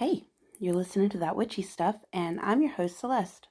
Hey, 0.00 0.24
you're 0.58 0.72
listening 0.72 1.10
to 1.10 1.18
That 1.18 1.36
Witchy 1.36 1.60
Stuff, 1.60 2.06
and 2.10 2.40
I'm 2.40 2.62
your 2.62 2.70
host, 2.70 2.98
Celeste. 3.00 3.48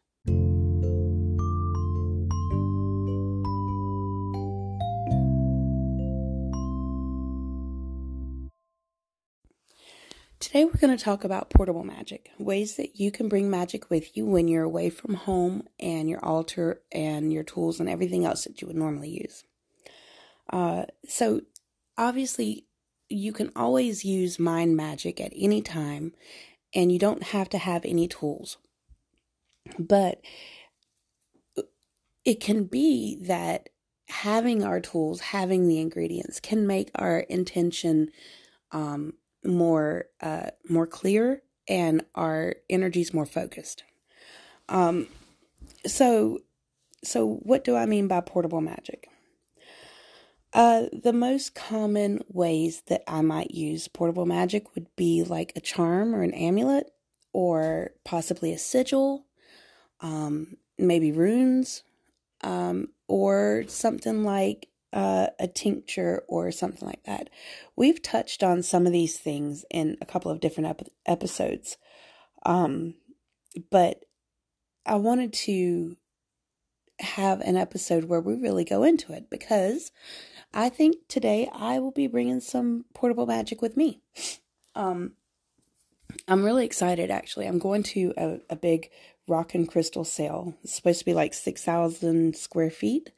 Today, 10.39 10.65
we're 10.65 10.71
going 10.79 10.97
to 10.97 10.97
talk 10.97 11.23
about 11.23 11.51
portable 11.51 11.83
magic 11.83 12.31
ways 12.39 12.77
that 12.77 12.99
you 12.99 13.11
can 13.11 13.29
bring 13.29 13.51
magic 13.51 13.91
with 13.91 14.17
you 14.17 14.25
when 14.25 14.47
you're 14.47 14.63
away 14.63 14.89
from 14.89 15.13
home 15.13 15.67
and 15.79 16.09
your 16.09 16.25
altar 16.25 16.81
and 16.91 17.31
your 17.31 17.43
tools 17.43 17.79
and 17.79 17.87
everything 17.87 18.25
else 18.25 18.45
that 18.45 18.59
you 18.59 18.65
would 18.65 18.75
normally 18.75 19.21
use. 19.21 19.43
Uh, 20.51 20.85
so, 21.07 21.41
obviously, 21.95 22.65
you 23.09 23.31
can 23.33 23.51
always 23.55 24.05
use 24.05 24.39
mind 24.39 24.77
magic 24.77 25.19
at 25.19 25.33
any 25.35 25.61
time, 25.61 26.13
and 26.73 26.91
you 26.91 26.99
don't 26.99 27.23
have 27.23 27.49
to 27.49 27.57
have 27.57 27.83
any 27.85 28.07
tools. 28.07 28.57
But 29.77 30.21
it 32.25 32.39
can 32.39 32.65
be 32.65 33.15
that 33.23 33.69
having 34.07 34.63
our 34.63 34.79
tools, 34.79 35.19
having 35.19 35.67
the 35.67 35.79
ingredients, 35.79 36.39
can 36.39 36.67
make 36.67 36.91
our 36.95 37.19
intention 37.19 38.11
um, 38.71 39.13
more 39.43 40.05
uh, 40.21 40.49
more 40.67 40.87
clear 40.87 41.41
and 41.67 42.03
our 42.15 42.55
energies 42.69 43.13
more 43.13 43.25
focused. 43.25 43.83
Um, 44.67 45.07
so, 45.85 46.39
so 47.03 47.35
what 47.43 47.63
do 47.63 47.75
I 47.75 47.85
mean 47.85 48.07
by 48.07 48.21
portable 48.21 48.61
magic? 48.61 49.07
Uh, 50.51 50.85
the 50.91 51.13
most 51.13 51.53
common 51.53 52.21
ways 52.27 52.81
that 52.87 53.03
I 53.07 53.21
might 53.21 53.51
use 53.51 53.87
portable 53.87 54.25
magic 54.25 54.73
would 54.73 54.87
be 54.95 55.23
like 55.23 55.53
a 55.55 55.61
charm 55.61 56.15
or 56.15 56.23
an 56.23 56.33
amulet, 56.33 56.91
or 57.33 57.91
possibly 58.03 58.51
a 58.51 58.57
sigil, 58.57 59.25
um, 60.01 60.57
maybe 60.77 61.11
runes, 61.11 61.83
um, 62.41 62.87
or 63.07 63.65
something 63.67 64.23
like 64.23 64.69
uh, 64.91 65.27
a 65.39 65.47
tincture 65.47 66.23
or 66.27 66.51
something 66.51 66.87
like 66.87 67.03
that. 67.03 67.29
We've 67.75 68.01
touched 68.01 68.41
on 68.43 68.63
some 68.63 68.87
of 68.87 68.91
these 68.91 69.19
things 69.19 69.65
in 69.69 69.97
a 70.01 70.05
couple 70.05 70.31
of 70.31 70.39
different 70.39 70.69
ep- 70.69 70.87
episodes, 71.05 71.77
um, 72.43 72.95
but 73.69 74.03
I 74.85 74.95
wanted 74.95 75.33
to 75.33 75.95
have 76.99 77.39
an 77.41 77.55
episode 77.55 78.05
where 78.05 78.19
we 78.19 78.35
really 78.35 78.65
go 78.65 78.83
into 78.83 79.13
it 79.13 79.29
because 79.29 79.91
I 80.53 80.69
think 80.69 81.07
today 81.07 81.49
I 81.53 81.79
will 81.79 81.91
be 81.91 82.07
bringing 82.07 82.39
some 82.39 82.85
portable 82.93 83.25
magic 83.25 83.61
with 83.61 83.77
me. 83.77 84.01
Um, 84.75 85.13
I'm 86.27 86.43
really 86.43 86.65
excited 86.65 87.11
actually. 87.11 87.45
I'm 87.45 87.59
going 87.59 87.83
to 87.83 88.13
a, 88.17 88.39
a 88.49 88.55
big 88.55 88.89
rock 89.27 89.53
and 89.53 89.69
crystal 89.69 90.03
sale. 90.03 90.55
It's 90.63 90.73
supposed 90.73 90.99
to 90.99 91.05
be 91.05 91.13
like 91.13 91.33
6,000 91.33 92.35
square 92.35 92.71
feet. 92.71 93.11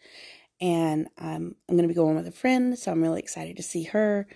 And 0.60 1.08
I'm, 1.18 1.56
I'm 1.68 1.76
going 1.76 1.84
to 1.84 1.88
be 1.88 1.94
going 1.94 2.16
with 2.16 2.28
a 2.28 2.32
friend, 2.32 2.78
so 2.78 2.92
I'm 2.92 3.02
really 3.02 3.20
excited 3.20 3.58
to 3.58 3.64
see 3.64 3.84
her. 3.86 4.28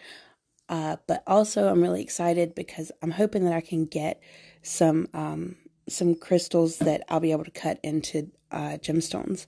Uh, 0.68 0.96
but 1.08 1.22
also, 1.28 1.68
I'm 1.68 1.82
really 1.82 2.02
excited 2.02 2.56
because 2.56 2.92
I'm 3.04 3.12
hoping 3.12 3.44
that 3.46 3.54
I 3.54 3.62
can 3.62 3.86
get 3.86 4.20
some 4.64 5.08
um, 5.14 5.58
some 5.88 6.16
crystals 6.16 6.80
that 6.80 7.04
I'll 7.08 7.20
be 7.20 7.32
able 7.32 7.44
to 7.44 7.52
cut 7.52 7.80
into 7.84 8.32
uh, 8.52 8.78
gemstones. 8.82 9.46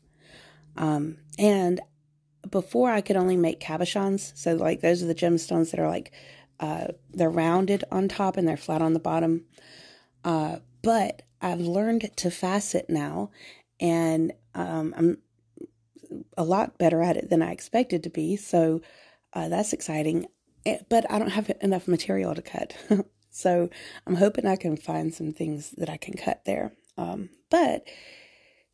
Um, 0.76 1.18
and 1.40 1.82
before 2.50 2.92
I 2.92 3.02
could 3.02 3.16
only 3.16 3.38
make 3.38 3.60
cabochons. 3.60 4.32
So 4.36 4.56
like 4.56 4.82
those 4.82 5.04
are 5.04 5.08
the 5.08 5.16
gemstones 5.16 5.72
that 5.72 5.80
are 5.80 5.90
like 5.90 6.12
uh, 6.60 6.88
they're 7.14 7.30
rounded 7.30 7.84
on 7.92 8.08
top 8.08 8.38
and 8.38 8.48
they're 8.48 8.58
flat 8.58 8.82
on 8.82 8.94
the 8.94 9.00
bottom. 9.00 9.46
Uh, 10.24 10.58
but 10.82 11.24
I've 11.42 11.60
learned 11.60 12.10
to 12.18 12.32
facet 12.32 12.90
now, 12.90 13.30
and 13.80 14.34
um, 14.56 14.94
I'm 14.98 15.18
a 16.38 16.44
lot 16.44 16.78
better 16.78 17.02
at 17.02 17.18
it 17.18 17.30
than 17.30 17.42
I 17.42 17.52
expected 17.52 18.04
to 18.04 18.10
be. 18.10 18.36
So 18.36 18.82
uh, 19.34 19.50
that's 19.50 19.74
exciting. 19.74 20.28
Eh, 20.66 20.80
but 20.90 21.10
I 21.12 21.20
don't 21.20 21.30
have 21.30 21.52
enough 21.62 21.88
material 21.88 22.34
to 22.34 22.42
cut. 22.42 22.76
so 23.30 23.70
I'm 24.06 24.16
hoping 24.16 24.46
I 24.46 24.56
can 24.56 24.78
find 24.78 25.14
some 25.14 25.34
things 25.34 25.72
that 25.78 25.90
I 25.90 25.98
can 25.98 26.16
cut 26.16 26.46
there. 26.46 26.74
Um, 26.98 27.30
but 27.50 27.88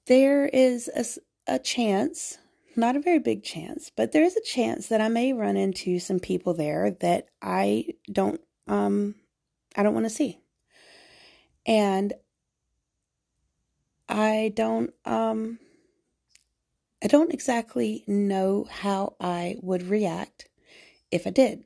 there 0.08 0.46
is 0.46 0.90
a, 0.96 1.54
a 1.56 1.60
chance 1.60 2.38
not 2.78 2.96
a 2.96 3.02
very 3.02 3.20
big 3.20 3.44
chance, 3.44 3.92
but 3.96 4.12
there 4.12 4.24
is 4.24 4.36
a 4.36 4.42
chance 4.42 4.88
that 4.88 5.02
I 5.02 5.08
may 5.08 5.34
run 5.34 5.58
into 5.58 6.00
some 6.00 6.20
people 6.20 6.54
there 6.54 6.92
that 7.02 7.28
I 7.42 7.88
don't 8.12 8.42
um 8.68 9.16
I 9.76 9.84
don't 9.84 9.94
want 9.94 10.06
to 10.06 10.10
see. 10.10 10.40
And 11.66 12.14
I 14.08 14.54
don't 14.56 14.94
um 15.06 15.60
I 17.04 17.08
don't 17.08 17.34
exactly 17.34 18.04
know 18.08 18.66
how 18.70 19.16
I 19.20 19.58
would 19.62 19.84
react 19.84 20.48
if 21.12 21.28
I 21.28 21.32
did. 21.32 21.64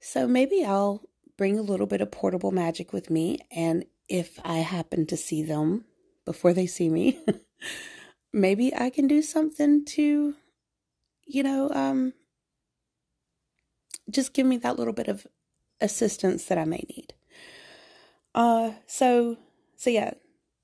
So 0.00 0.26
maybe 0.26 0.64
I'll 0.64 1.02
bring 1.36 1.58
a 1.58 1.62
little 1.62 1.86
bit 1.86 2.00
of 2.00 2.10
portable 2.10 2.50
magic 2.50 2.92
with 2.92 3.10
me 3.10 3.38
and 3.50 3.84
if 4.08 4.38
I 4.44 4.58
happen 4.58 5.06
to 5.06 5.16
see 5.16 5.42
them 5.42 5.84
before 6.24 6.52
they 6.52 6.66
see 6.66 6.88
me 6.88 7.18
maybe 8.32 8.74
I 8.74 8.90
can 8.90 9.06
do 9.06 9.22
something 9.22 9.84
to, 9.86 10.34
you 11.26 11.42
know, 11.42 11.70
um, 11.70 12.12
just 14.10 14.32
give 14.32 14.46
me 14.46 14.56
that 14.58 14.78
little 14.78 14.92
bit 14.92 15.08
of 15.08 15.26
assistance 15.80 16.44
that 16.46 16.58
I 16.58 16.64
may 16.64 16.84
need. 16.88 17.14
Uh, 18.34 18.72
so, 18.86 19.36
so 19.76 19.90
yeah, 19.90 20.12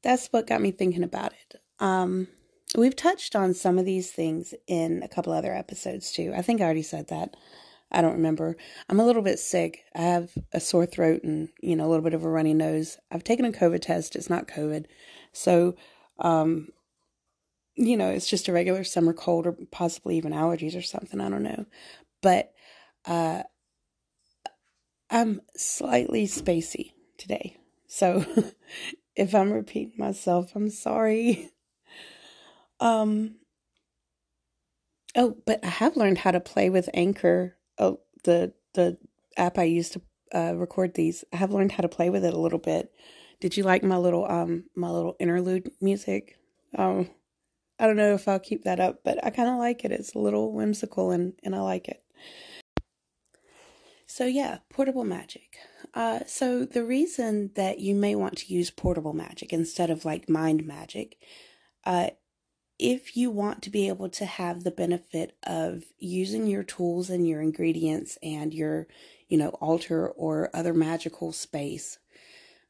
that's 0.03 0.29
what 0.29 0.47
got 0.47 0.61
me 0.61 0.71
thinking 0.71 1.03
about 1.03 1.33
it. 1.33 1.61
Um, 1.81 2.29
we've 2.77 2.97
touched 2.97 3.35
on 3.35 3.55
some 3.55 3.79
of 3.79 3.85
these 3.85 4.11
things 4.11 4.55
in 4.67 5.03
a 5.03 5.09
couple 5.09 5.33
other 5.33 5.55
episodes 5.55 6.13
too. 6.13 6.33
I 6.37 6.43
think 6.43 6.61
I 6.61 6.65
already 6.65 6.83
said 6.83 7.09
that. 7.09 7.37
I 7.91 8.03
don't 8.03 8.15
remember. 8.15 8.57
I'm 8.89 8.99
a 8.99 9.07
little 9.07 9.23
bit 9.23 9.39
sick. 9.39 9.85
I 9.95 10.03
have 10.03 10.31
a 10.53 10.59
sore 10.59 10.87
throat 10.87 11.23
and, 11.23 11.51
you 11.61 11.77
know, 11.77 11.87
a 11.87 11.89
little 11.89 12.03
bit 12.03 12.15
of 12.15 12.25
a 12.25 12.29
runny 12.29 12.53
nose. 12.53 12.99
I've 13.13 13.23
taken 13.23 13.45
a 13.45 13.53
COVID 13.53 13.81
test. 13.81 14.17
It's 14.17 14.29
not 14.29 14.49
COVID. 14.49 14.87
So, 15.33 15.77
um, 16.19 16.69
you 17.77 17.97
know, 17.97 18.11
it's 18.11 18.29
just 18.29 18.49
a 18.49 18.53
regular 18.53 18.85
summer 18.85 19.13
cold 19.13 19.47
or 19.47 19.57
possibly 19.71 20.17
even 20.17 20.33
allergies 20.33 20.77
or 20.77 20.83
something. 20.83 21.21
I 21.21 21.29
don't 21.29 21.43
know. 21.43 21.67
But 22.23 22.53
uh, 23.05 23.43
I'm 25.11 25.41
slightly 25.57 26.27
spacey 26.27 26.93
today. 27.19 27.57
So 27.87 28.25
if 29.17 29.35
I'm 29.35 29.53
repeating 29.53 29.95
myself, 29.99 30.53
I'm 30.55 30.71
sorry. 30.71 31.51
Um, 32.81 33.37
oh, 35.15 35.37
but 35.47 35.65
I 35.65 35.69
have 35.69 35.97
learned 35.97 36.19
how 36.19 36.31
to 36.31 36.41
play 36.41 36.71
with 36.71 36.89
Anchor. 36.95 37.57
Oh, 37.79 38.01
the 38.25 38.53
the 38.75 38.99
app 39.37 39.59
I 39.59 39.65
use 39.65 39.91
to 39.91 40.03
uh, 40.35 40.55
record 40.55 40.95
these. 40.95 41.25
I 41.33 41.37
have 41.37 41.53
learned 41.53 41.73
how 41.73 41.83
to 41.83 41.89
play 41.89 42.11
with 42.11 42.25
it 42.25 42.35
a 42.35 42.39
little 42.39 42.59
bit. 42.59 42.93
Did 43.41 43.57
you 43.57 43.63
like 43.63 43.83
my 43.83 43.97
little 43.97 44.31
um 44.31 44.65
my 44.75 44.91
little 44.91 45.17
interlude 45.19 45.71
music? 45.81 46.37
Um, 46.77 47.09
I 47.79 47.87
don't 47.87 47.97
know 47.97 48.15
if 48.15 48.27
I'll 48.27 48.39
keep 48.39 48.65
that 48.65 48.81
up, 48.81 49.01
but 49.05 49.23
I 49.25 49.31
kind 49.31 49.49
of 49.49 49.57
like 49.59 49.85
it. 49.85 49.93
It's 49.93 50.15
a 50.15 50.19
little 50.19 50.53
whimsical 50.53 51.11
and, 51.11 51.35
and 51.43 51.55
I 51.55 51.61
like 51.61 51.89
it. 51.89 52.03
So, 54.07 54.25
yeah, 54.25 54.59
portable 54.71 55.05
magic. 55.05 55.57
Uh, 55.93 56.21
so, 56.27 56.65
the 56.65 56.85
reason 56.85 57.51
that 57.55 57.81
you 57.81 57.95
may 57.95 58.15
want 58.15 58.39
to 58.39 58.55
use 58.55 58.71
portable 58.71 59.13
magic 59.13 59.53
instead 59.53 59.91
of 59.91 60.05
like 60.05 60.29
mind 60.29 60.65
magic, 60.65 61.19
uh, 61.85 62.11
if 62.79 63.17
you 63.17 63.31
want 63.31 63.63
to 63.63 63.71
be 63.71 63.89
able 63.89 64.09
to 64.11 64.25
have 64.25 64.63
the 64.63 64.71
benefit 64.71 65.37
of 65.43 65.85
using 65.99 66.47
your 66.47 66.63
tools 66.63 67.11
and 67.11 67.27
your 67.27 67.41
ingredients 67.41 68.17
and 68.23 68.55
your, 68.55 68.87
you 69.29 69.37
know, 69.37 69.49
altar 69.61 70.09
or 70.09 70.51
other 70.55 70.75
magical 70.75 71.33
space, 71.33 71.99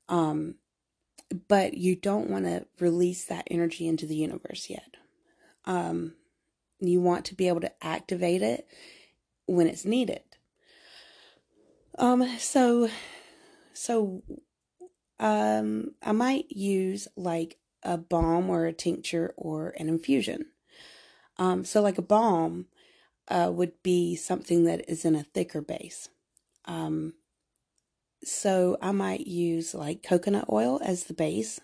um, 0.09 0.55
but 1.49 1.75
you 1.75 1.97
don't 1.97 2.31
want 2.31 2.45
to 2.45 2.67
release 2.79 3.25
that 3.25 3.49
energy 3.51 3.87
into 3.87 4.07
the 4.07 4.17
universe 4.17 4.69
yet. 4.71 4.97
Um, 5.65 6.15
you 6.81 7.01
want 7.01 7.25
to 7.27 7.35
be 7.35 7.49
able 7.49 7.61
to 7.61 7.85
activate 7.85 8.43
it 8.43 8.67
when 9.47 9.67
it's 9.67 9.85
needed. 9.85 10.23
Um, 11.99 12.39
so, 12.39 12.89
so, 13.73 14.23
um, 15.19 15.95
I 16.03 16.13
might 16.13 16.51
use 16.51 17.09
like 17.17 17.59
a 17.83 17.97
balm 17.97 18.51
or 18.51 18.67
a 18.67 18.73
tincture 18.73 19.33
or 19.37 19.71
an 19.79 19.89
infusion. 19.89 20.47
Um, 21.39 21.65
so 21.65 21.81
like 21.81 21.99
a 21.99 22.03
balm, 22.03 22.67
uh, 23.29 23.51
would 23.53 23.83
be 23.83 24.15
something 24.15 24.65
that 24.65 24.89
is 24.89 25.05
in 25.05 25.15
a 25.15 25.23
thicker 25.23 25.61
base. 25.61 26.09
Um, 26.67 27.15
so 28.25 28.77
I 28.83 28.93
might 28.93 29.27
use 29.27 29.75
like 29.75 30.03
coconut 30.03 30.47
oil 30.51 30.81
as 30.85 31.05
the 31.05 31.15
base 31.15 31.61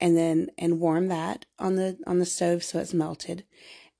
and 0.00 0.16
then 0.16 0.50
and 0.56 0.80
warm 0.80 1.08
that 1.08 1.46
on 1.58 1.76
the 1.76 1.98
on 2.06 2.18
the 2.18 2.26
stove 2.26 2.64
so 2.64 2.78
it's 2.78 2.94
melted. 2.94 3.44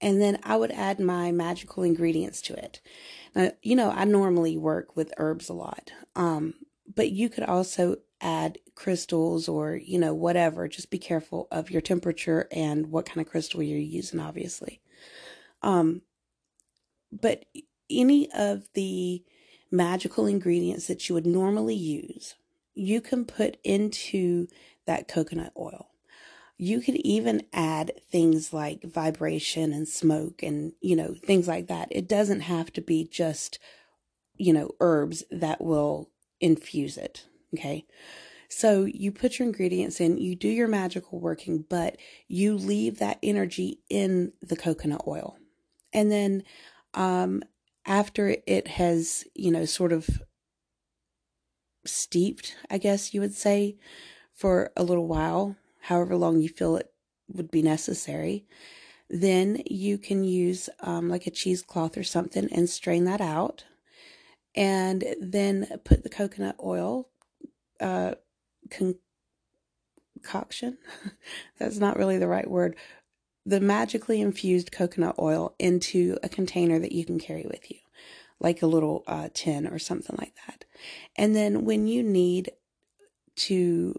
And 0.00 0.20
then 0.20 0.38
I 0.42 0.56
would 0.56 0.70
add 0.70 0.98
my 0.98 1.30
magical 1.30 1.82
ingredients 1.82 2.40
to 2.42 2.54
it. 2.54 2.80
Now, 3.34 3.52
you 3.62 3.76
know, 3.76 3.90
I 3.90 4.04
normally 4.04 4.56
work 4.56 4.96
with 4.96 5.12
herbs 5.18 5.50
a 5.50 5.52
lot. 5.52 5.92
Um, 6.16 6.54
but 6.94 7.10
you 7.10 7.28
could 7.28 7.44
also 7.44 7.96
add 8.20 8.58
crystals 8.74 9.46
or, 9.46 9.76
you 9.76 9.98
know, 9.98 10.14
whatever. 10.14 10.68
Just 10.68 10.90
be 10.90 10.98
careful 10.98 11.48
of 11.50 11.70
your 11.70 11.82
temperature 11.82 12.48
and 12.50 12.90
what 12.90 13.04
kind 13.04 13.20
of 13.20 13.30
crystal 13.30 13.62
you're 13.62 13.78
using, 13.78 14.20
obviously. 14.20 14.80
Um, 15.62 16.00
but 17.12 17.44
any 17.90 18.30
of 18.32 18.68
the 18.74 19.22
magical 19.70 20.26
ingredients 20.26 20.86
that 20.86 21.08
you 21.08 21.14
would 21.14 21.26
normally 21.26 21.74
use, 21.74 22.34
you 22.74 23.00
can 23.00 23.24
put 23.24 23.56
into 23.64 24.48
that 24.86 25.08
coconut 25.08 25.52
oil. 25.56 25.88
You 26.56 26.80
could 26.80 26.96
even 26.96 27.42
add 27.52 27.92
things 28.10 28.52
like 28.52 28.82
vibration 28.82 29.72
and 29.72 29.88
smoke 29.88 30.42
and, 30.42 30.72
you 30.80 30.94
know, 30.94 31.14
things 31.14 31.48
like 31.48 31.68
that. 31.68 31.88
It 31.90 32.08
doesn't 32.08 32.40
have 32.40 32.72
to 32.74 32.80
be 32.82 33.08
just, 33.10 33.58
you 34.36 34.52
know, 34.52 34.72
herbs 34.80 35.24
that 35.30 35.62
will 35.62 36.10
infuse 36.40 36.96
it. 36.98 37.26
Okay. 37.54 37.86
So 38.48 38.84
you 38.84 39.12
put 39.12 39.38
your 39.38 39.46
ingredients 39.46 40.00
in, 40.00 40.18
you 40.18 40.34
do 40.34 40.48
your 40.48 40.68
magical 40.68 41.20
working, 41.20 41.64
but 41.68 41.96
you 42.26 42.56
leave 42.56 42.98
that 42.98 43.18
energy 43.22 43.78
in 43.88 44.32
the 44.42 44.56
coconut 44.56 45.04
oil. 45.06 45.36
And 45.92 46.10
then 46.10 46.42
um, 46.94 47.42
after 47.86 48.36
it 48.46 48.68
has, 48.68 49.24
you 49.34 49.50
know, 49.50 49.64
sort 49.64 49.92
of 49.92 50.08
steeped, 51.86 52.56
I 52.70 52.78
guess 52.78 53.14
you 53.14 53.20
would 53.20 53.34
say, 53.34 53.76
for 54.32 54.70
a 54.76 54.82
little 54.82 55.06
while, 55.06 55.56
however 55.82 56.16
long 56.16 56.40
you 56.40 56.48
feel 56.48 56.76
it 56.76 56.92
would 57.28 57.50
be 57.50 57.62
necessary, 57.62 58.46
then 59.08 59.62
you 59.66 59.98
can 59.98 60.24
use 60.24 60.68
um, 60.80 61.08
like 61.08 61.26
a 61.26 61.30
cheesecloth 61.30 61.96
or 61.96 62.04
something 62.04 62.48
and 62.52 62.68
strain 62.68 63.04
that 63.04 63.20
out. 63.20 63.64
And 64.54 65.04
then 65.20 65.68
put 65.84 66.02
the 66.02 66.08
coconut 66.08 66.56
oil 66.62 67.08
uh, 67.80 68.14
concoction. 70.22 70.78
That's 71.58 71.78
not 71.78 71.96
really 71.96 72.18
the 72.18 72.28
right 72.28 72.48
word 72.48 72.76
the 73.46 73.60
magically 73.60 74.20
infused 74.20 74.72
coconut 74.72 75.16
oil 75.18 75.54
into 75.58 76.18
a 76.22 76.28
container 76.28 76.78
that 76.78 76.92
you 76.92 77.04
can 77.04 77.18
carry 77.18 77.46
with 77.48 77.70
you, 77.70 77.78
like 78.38 78.62
a 78.62 78.66
little 78.66 79.02
uh, 79.06 79.28
tin 79.32 79.66
or 79.66 79.78
something 79.78 80.16
like 80.18 80.34
that. 80.46 80.64
And 81.16 81.34
then 81.34 81.64
when 81.64 81.86
you 81.86 82.02
need 82.02 82.52
to 83.36 83.94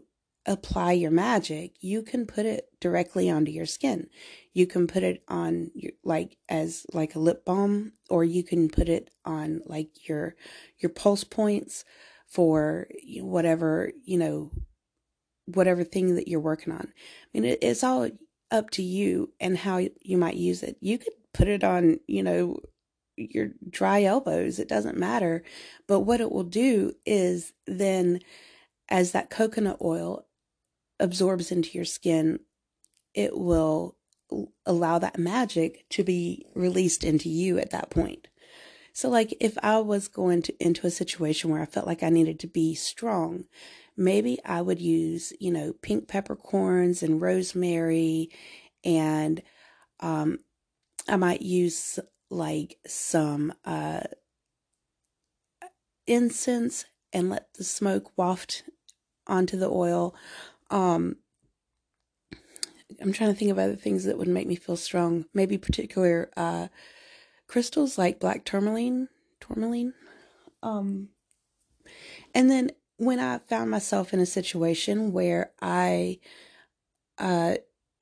apply 0.46 0.94
your 0.94 1.12
magic, 1.12 1.74
you 1.82 2.02
can 2.02 2.26
put 2.26 2.46
it 2.46 2.68
directly 2.80 3.30
onto 3.30 3.52
your 3.52 3.66
skin. 3.66 4.08
You 4.54 4.66
can 4.68 4.88
put 4.88 5.04
it 5.04 5.24
on 5.28 5.72
your 5.76 5.94
like 6.04 6.38
as 6.50 6.86
like 6.94 7.16
a 7.16 7.20
lip 7.20 7.46
balm 7.46 7.94
or 8.10 8.24
you 8.24 8.44
can 8.44 8.70
put 8.70 8.90
it 8.90 9.10
on 9.24 9.62
like 9.66 10.08
your 10.08 10.36
your 10.80 10.90
pulse 10.90 11.24
points 11.24 11.86
for 12.28 12.88
whatever, 13.20 13.92
you 14.04 14.18
know, 14.18 14.52
whatever 15.46 15.84
thing 15.84 16.16
that 16.16 16.28
you're 16.28 16.40
working 16.40 16.74
on. 16.74 16.88
I 16.88 17.28
mean, 17.34 17.46
it, 17.46 17.60
it's 17.62 17.84
all 17.84 18.10
up 18.51 18.69
to 18.71 18.83
you 18.83 19.33
and 19.39 19.57
how 19.57 19.77
you 20.01 20.18
might 20.18 20.36
use 20.36 20.62
it. 20.63 20.77
You 20.81 20.98
could 20.98 21.13
put 21.33 21.48
it 21.48 21.63
on, 21.63 22.00
you 22.07 22.21
know, 22.21 22.59
your 23.15 23.50
dry 23.69 24.03
elbows. 24.03 24.59
It 24.59 24.68
doesn't 24.68 24.98
matter. 24.98 25.44
But 25.88 26.01
what 26.01 26.21
it 26.21 26.31
will 26.31 26.44
do 26.44 26.94
is 27.06 27.53
then, 27.65 28.19
as 28.89 29.12
that 29.12 29.30
coconut 29.30 29.77
oil 29.81 30.25
absorbs 31.00 31.51
into 31.51 31.71
your 31.77 31.86
skin, 31.86 32.39
it 33.13 33.38
will 33.38 33.98
allow 34.65 35.00
that 35.00 35.19
magic 35.19 35.86
to 35.89 36.04
be 36.04 36.45
released 36.56 37.04
into 37.04 37.30
you 37.30 37.57
at 37.57 37.71
that 37.71 37.89
point. 37.89 38.27
So, 38.94 39.09
like 39.09 39.33
if 39.39 39.57
I 39.63 39.80
was 39.80 40.07
going 40.07 40.42
to 40.44 40.63
into 40.63 40.86
a 40.86 40.92
situation 40.92 41.50
where 41.50 41.62
I 41.62 41.65
felt 41.65 41.88
like 41.88 42.04
I 42.04 42.09
needed 42.09 42.39
to 42.42 42.47
be 42.47 42.75
strong, 42.75 43.45
maybe 43.98 44.40
I 44.46 44.62
would 44.62 44.80
use, 44.80 45.34
you 45.40 45.52
know, 45.52 45.74
pink 45.82 46.08
peppercorns 46.08 47.04
and 47.04 47.22
rosemary, 47.22 48.30
and 48.84 49.42
um, 50.00 50.40
I 51.08 51.16
might 51.18 51.42
use 51.42 52.00
like 52.30 52.78
some 52.88 53.54
uh, 53.66 54.02
incense 56.08 56.86
and 57.14 57.30
let 57.30 57.54
the 57.58 57.64
smoke 57.64 58.12
waft 58.18 58.64
onto 59.28 59.58
the 59.58 59.70
oil. 59.70 60.16
Um, 60.70 61.18
I'm 63.02 63.14
trying 63.14 63.34
to 63.34 63.38
think 63.38 63.52
of 63.52 63.60
other 63.60 63.76
things 63.76 64.06
that 64.06 64.18
would 64.18 64.28
make 64.28 64.48
me 64.48 64.56
feel 64.56 64.78
strong. 64.78 65.26
Maybe 65.34 65.58
particular 65.58 66.30
uh, 66.36 66.68
crystals 67.48 67.98
like 67.98 68.20
black 68.20 68.46
tourmaline, 68.46 69.10
tourmaline. 69.40 69.94
Um, 70.64 71.10
and 72.34 72.50
then 72.50 72.72
when 73.01 73.19
I 73.19 73.39
found 73.39 73.71
myself 73.71 74.13
in 74.13 74.19
a 74.19 74.27
situation 74.27 75.12
where 75.12 75.53
I 75.59 76.19
uh, 77.18 77.56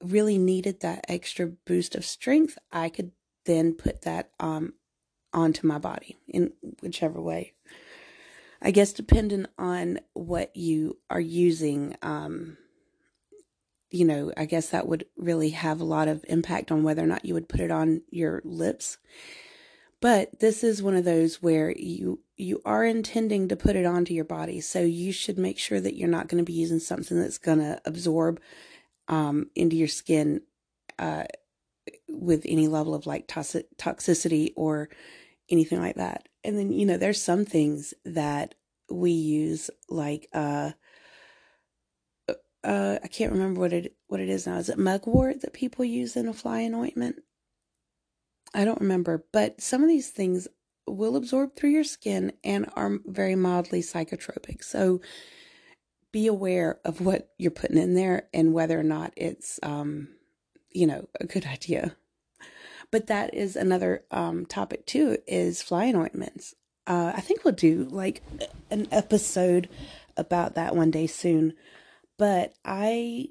really 0.04 0.38
needed 0.38 0.82
that 0.82 1.06
extra 1.08 1.48
boost 1.48 1.96
of 1.96 2.04
strength, 2.04 2.58
I 2.70 2.90
could 2.90 3.14
then 3.46 3.76
put 3.76 4.02
that 4.02 4.32
um, 4.42 4.74
onto 5.32 5.66
my 5.66 5.78
body 5.78 6.18
in 6.28 6.52
whichever 6.82 7.22
way. 7.22 7.54
I 8.62 8.72
guess 8.72 8.92
depending 8.92 9.46
on 9.58 10.02
what 10.12 10.54
you 10.54 10.98
are 11.10 11.22
using, 11.22 11.96
um, 12.02 12.58
you 13.92 14.04
know, 14.04 14.34
I 14.36 14.44
guess 14.44 14.68
that 14.72 14.90
would 14.90 15.06
really 15.16 15.52
have 15.52 15.80
a 15.80 15.86
lot 15.86 16.10
of 16.10 16.26
impact 16.28 16.74
on 16.74 16.84
whether 16.84 17.02
or 17.02 17.08
not 17.08 17.24
you 17.24 17.36
would 17.36 17.48
put 17.48 17.62
it 17.62 17.72
on 17.72 18.02
your 18.10 18.42
lips. 18.44 18.98
But 20.02 20.42
this 20.42 20.62
is 20.62 20.84
one 20.84 20.98
of 20.98 21.06
those 21.06 21.42
where 21.42 21.72
you 21.72 22.20
you 22.40 22.62
are 22.66 22.86
intending 22.86 23.48
to 23.50 23.56
put 23.56 23.76
it 23.76 23.86
onto 23.86 24.14
your 24.14 24.26
body, 24.26 24.62
so 24.62 24.82
you 24.82 25.12
should 25.12 25.38
make 25.38 25.60
sure 25.60 25.80
that 25.80 25.96
you're 25.96 26.08
not 26.08 26.28
going 26.28 26.44
to 26.44 26.50
be 26.50 26.54
using 26.58 26.80
something 26.80 27.20
that's 27.20 27.38
going 27.38 27.60
to 27.60 27.82
absorb 27.86 28.40
um, 29.08 29.50
into 29.56 29.76
your 29.76 29.88
skin 29.88 30.42
uh, 30.98 31.26
with 32.08 32.44
any 32.46 32.68
level 32.68 32.94
of 32.94 33.06
like 33.06 33.28
toxicity 33.28 34.54
or 34.56 34.90
anything 35.50 35.82
like 35.82 35.96
that. 35.96 36.30
And 36.44 36.58
then 36.58 36.72
you 36.72 36.86
know, 36.86 36.98
there's 36.98 37.22
some 37.22 37.46
things 37.46 37.94
that 38.06 38.56
we 38.90 39.12
use 39.12 39.70
like 39.90 40.28
uh, 40.34 40.72
uh, 42.64 43.00
I 43.04 43.08
can't 43.08 43.32
remember 43.32 43.62
what 43.62 43.74
it 43.74 43.96
what 44.08 44.20
it 44.20 44.30
is 44.30 44.48
now. 44.48 44.58
Is 44.58 44.70
it 44.70 44.78
mugwort 44.78 45.42
that 45.42 45.54
people 45.54 45.86
use 45.86 46.16
in 46.16 46.28
a 46.28 46.34
flying 46.34 46.74
ointment? 46.74 47.18
I 48.54 48.66
don't 48.66 48.82
remember, 48.82 49.26
but 49.32 49.62
some 49.62 49.84
of 49.84 49.90
these 49.90 50.10
things 50.10 50.48
will 50.90 51.16
absorb 51.16 51.56
through 51.56 51.72
your 51.72 51.84
skin 51.84 52.34
and 52.44 52.70
are 52.76 53.00
very 53.06 53.36
mildly 53.36 53.82
psychotropic. 53.82 54.64
So 54.64 55.02
be 56.12 56.28
aware 56.28 56.80
of 56.84 57.02
what 57.02 57.30
you're 57.38 57.52
putting 57.52 57.78
in 57.78 57.94
there 57.94 58.28
and 58.34 58.54
whether 58.54 58.80
or 58.80 58.84
not 58.84 59.14
it's, 59.16 59.60
um, 59.64 60.10
you 60.72 60.88
know, 60.88 61.08
a 61.20 61.26
good 61.26 61.46
idea. 61.52 61.96
But 62.92 63.08
that 63.08 63.34
is 63.34 63.56
another 63.56 64.04
um, 64.10 64.46
topic 64.46 64.86
too. 64.88 65.18
Is 65.28 65.62
flying 65.62 65.96
ointments. 65.96 66.56
Uh, 66.88 67.14
I 67.16 67.22
think 67.22 67.44
we'll 67.44 67.54
do 67.54 67.88
like 67.92 68.24
an 68.72 68.88
episode 68.92 69.70
about 70.18 70.56
that 70.56 70.76
one 70.76 70.90
day 70.90 71.06
soon. 71.06 71.54
But 72.18 72.54
I, 72.66 73.28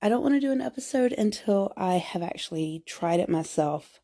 I 0.00 0.08
don't 0.08 0.22
want 0.22 0.34
to 0.34 0.40
do 0.40 0.52
an 0.52 0.60
episode 0.60 1.12
until 1.12 1.72
I 1.76 1.94
have 1.94 2.22
actually 2.22 2.84
tried 2.86 3.18
it 3.18 3.28
myself 3.28 4.00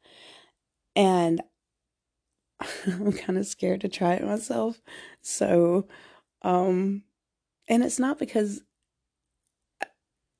and 0.97 1.40
I'm 2.86 3.12
kind 3.12 3.38
of 3.38 3.46
scared 3.46 3.80
to 3.82 3.88
try 3.88 4.14
it 4.14 4.24
myself. 4.24 4.80
So, 5.22 5.86
um, 6.42 7.02
and 7.68 7.82
it's 7.82 7.98
not 7.98 8.18
because 8.18 8.62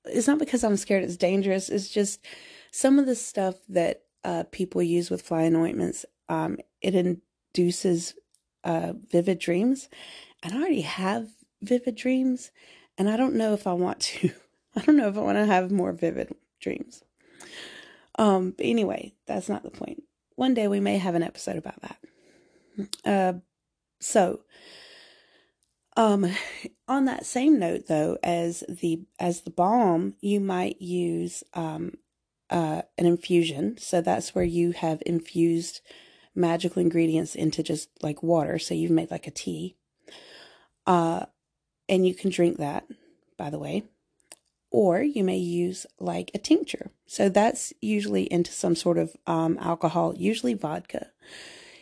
it's 0.04 0.26
not 0.26 0.38
because 0.38 0.64
I'm 0.64 0.76
scared 0.76 1.04
it's 1.04 1.16
dangerous. 1.16 1.68
It's 1.68 1.88
just 1.88 2.24
some 2.70 2.98
of 2.98 3.06
the 3.06 3.14
stuff 3.14 3.56
that 3.68 4.02
uh, 4.24 4.44
people 4.50 4.82
use 4.82 5.10
with 5.10 5.22
flying 5.22 5.56
ointments. 5.56 6.04
Um, 6.28 6.58
it 6.80 6.94
induces 6.94 8.14
uh, 8.64 8.94
vivid 9.10 9.38
dreams, 9.38 9.88
and 10.42 10.54
I 10.54 10.58
already 10.58 10.82
have 10.82 11.28
vivid 11.62 11.96
dreams, 11.96 12.50
and 12.98 13.08
I 13.08 13.16
don't 13.16 13.34
know 13.34 13.54
if 13.54 13.66
I 13.66 13.72
want 13.72 14.00
to. 14.00 14.30
I 14.76 14.82
don't 14.82 14.96
know 14.96 15.08
if 15.08 15.16
I 15.16 15.20
want 15.20 15.36
to 15.36 15.46
have 15.46 15.70
more 15.70 15.92
vivid 15.92 16.34
dreams. 16.60 17.02
Um, 18.18 18.52
but 18.56 18.66
anyway, 18.66 19.14
that's 19.26 19.48
not 19.48 19.62
the 19.62 19.70
point. 19.70 19.80
point 19.80 20.04
one 20.40 20.54
day 20.54 20.68
we 20.68 20.80
may 20.80 20.96
have 20.96 21.14
an 21.14 21.22
episode 21.22 21.58
about 21.58 21.82
that. 21.82 21.98
Uh, 23.04 23.34
so, 24.00 24.40
um, 25.96 26.32
on 26.88 27.04
that 27.06 27.26
same 27.26 27.58
note, 27.58 27.87
though, 27.87 28.16
as 28.22 28.64
the 28.68 29.02
as 29.18 29.42
the 29.42 29.50
balm, 29.50 30.14
you 30.20 30.40
might 30.40 30.80
use 30.80 31.42
um, 31.54 31.94
uh, 32.49 32.82
an 32.96 33.06
infusion. 33.06 33.76
So 33.78 34.00
that's 34.00 34.34
where 34.34 34.44
you 34.44 34.72
have 34.72 35.02
infused 35.04 35.80
magical 36.34 36.80
ingredients 36.80 37.34
into 37.34 37.62
just 37.62 37.90
like 38.02 38.22
water. 38.22 38.58
So 38.58 38.75
you've 38.75 38.90
made 38.90 39.10
like 39.10 39.26
a 39.26 39.32
tea, 39.32 39.76
uh, 40.87 41.26
and 41.88 42.06
you 42.06 42.14
can 42.14 42.30
drink 42.30 42.58
that. 42.58 42.87
By 43.37 43.50
the 43.50 43.58
way, 43.58 43.84
or 44.70 45.02
you 45.02 45.25
may 45.25 45.38
use 45.38 45.87
like 45.99 46.30
a 46.34 46.38
tincture. 46.38 46.90
So 47.06 47.28
that's 47.28 47.72
usually 47.80 48.25
into 48.25 48.52
some 48.52 48.76
sort 48.76 48.99
of 48.99 49.16
um, 49.26 49.58
alcohol, 49.60 50.14
usually 50.16 50.54
vodka. 50.54 51.08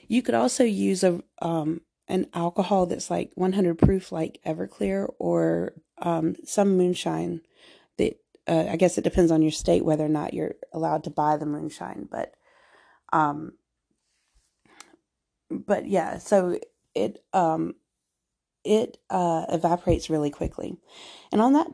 You 0.09 0.23
could 0.23 0.35
also 0.35 0.65
use 0.65 1.05
a 1.05 1.23
um, 1.41 1.83
an 2.09 2.27
alcohol 2.33 2.87
that's 2.87 3.11
like 3.11 3.31
100 3.35 3.79
proof, 3.79 4.11
like 4.11 4.41
Everclear, 4.45 5.13
or 5.19 5.75
um, 5.99 6.35
some 6.45 6.77
moonshine 6.77 7.43
that 7.99 8.19
uh, 8.47 8.65
I 8.71 8.77
guess 8.77 8.97
it 8.97 9.05
depends 9.05 9.31
on 9.31 9.43
your 9.43 9.51
state 9.51 9.85
whether 9.85 10.05
or 10.05 10.09
not 10.09 10.33
you're 10.33 10.55
allowed 10.73 11.05
to 11.05 11.11
buy 11.11 11.37
the 11.37 11.47
moonshine, 11.47 12.09
but 12.11 12.35
um, 13.13 13.53
but 15.51 15.87
yeah, 15.87 16.19
so 16.19 16.59
it 16.95 17.23
um, 17.35 17.75
it 18.65 18.97
uh, 19.11 19.45
evaporates 19.51 20.11
really 20.11 20.31
quickly, 20.31 20.77
and 21.31 21.41
on 21.41 21.53
that. 21.53 21.69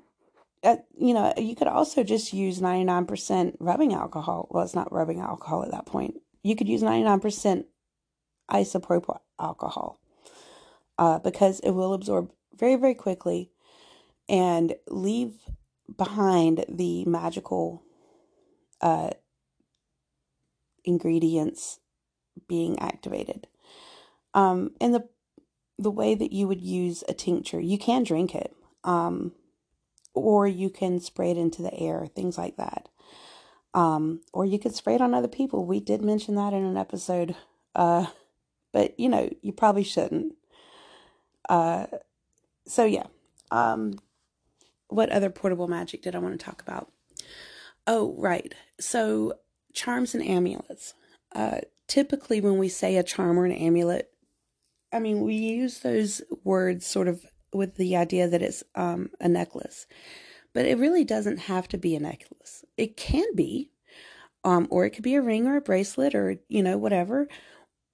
Uh, 0.62 0.76
you 0.96 1.12
know, 1.12 1.30
you 1.36 1.54
could 1.54 1.68
also 1.68 2.02
just 2.02 2.32
use 2.32 2.58
99% 2.58 3.54
rubbing 3.60 3.92
alcohol. 3.92 4.48
Well, 4.50 4.64
it's 4.64 4.74
not 4.74 4.90
rubbing 4.90 5.20
alcohol 5.20 5.62
at 5.62 5.72
that 5.72 5.84
point. 5.84 6.14
You 6.42 6.56
could 6.56 6.70
use 6.70 6.82
99% 6.82 7.66
isopropyl 8.50 9.18
alcohol 9.38 10.00
uh, 10.98 11.18
because 11.18 11.60
it 11.60 11.70
will 11.70 11.92
absorb 11.94 12.30
very, 12.56 12.76
very 12.76 12.94
quickly 12.94 13.50
and 14.28 14.74
leave 14.88 15.34
behind 15.96 16.64
the 16.68 17.04
magical 17.04 17.82
uh, 18.80 19.10
ingredients 20.84 21.80
being 22.48 22.78
activated. 22.78 23.46
Um, 24.34 24.72
and 24.80 24.94
the 24.94 25.08
the 25.76 25.90
way 25.90 26.14
that 26.14 26.32
you 26.32 26.46
would 26.46 26.60
use 26.60 27.02
a 27.08 27.12
tincture, 27.14 27.60
you 27.60 27.76
can 27.78 28.04
drink 28.04 28.32
it, 28.32 28.54
um, 28.84 29.32
or 30.14 30.46
you 30.46 30.70
can 30.70 31.00
spray 31.00 31.32
it 31.32 31.36
into 31.36 31.62
the 31.62 31.74
air, 31.74 32.06
things 32.06 32.38
like 32.38 32.56
that. 32.56 32.88
Um, 33.74 34.20
or 34.32 34.44
you 34.44 34.60
could 34.60 34.74
spray 34.76 34.94
it 34.94 35.00
on 35.00 35.14
other 35.14 35.26
people. 35.26 35.66
We 35.66 35.80
did 35.80 36.00
mention 36.00 36.36
that 36.36 36.52
in 36.52 36.64
an 36.64 36.76
episode, 36.76 37.34
uh, 37.74 38.06
but 38.74 38.98
you 38.98 39.08
know 39.08 39.30
you 39.40 39.52
probably 39.52 39.84
shouldn't. 39.84 40.34
Uh, 41.48 41.86
so 42.66 42.84
yeah. 42.84 43.06
Um, 43.50 43.94
what 44.88 45.10
other 45.10 45.30
portable 45.30 45.68
magic 45.68 46.02
did 46.02 46.14
I 46.14 46.18
want 46.18 46.38
to 46.38 46.44
talk 46.44 46.60
about? 46.60 46.90
Oh, 47.86 48.14
right. 48.18 48.52
So 48.78 49.34
charms 49.72 50.14
and 50.14 50.24
amulets. 50.24 50.94
Uh, 51.34 51.60
typically, 51.86 52.40
when 52.40 52.58
we 52.58 52.68
say 52.68 52.96
a 52.96 53.02
charm 53.02 53.38
or 53.38 53.44
an 53.44 53.52
amulet, 53.52 54.10
I 54.92 54.98
mean, 54.98 55.20
we 55.20 55.34
use 55.34 55.78
those 55.80 56.22
words 56.42 56.86
sort 56.86 57.08
of 57.08 57.24
with 57.52 57.76
the 57.76 57.96
idea 57.96 58.28
that 58.28 58.42
it's 58.42 58.64
um, 58.74 59.10
a 59.20 59.28
necklace, 59.28 59.86
but 60.52 60.64
it 60.66 60.78
really 60.78 61.04
doesn't 61.04 61.38
have 61.38 61.68
to 61.68 61.78
be 61.78 61.94
a 61.94 62.00
necklace. 62.00 62.64
It 62.76 62.96
can 62.96 63.34
be, 63.34 63.70
um, 64.42 64.66
or 64.70 64.84
it 64.84 64.90
could 64.90 65.04
be 65.04 65.14
a 65.14 65.22
ring 65.22 65.46
or 65.46 65.56
a 65.56 65.60
bracelet 65.60 66.14
or, 66.14 66.36
you 66.48 66.62
know, 66.62 66.78
whatever, 66.78 67.28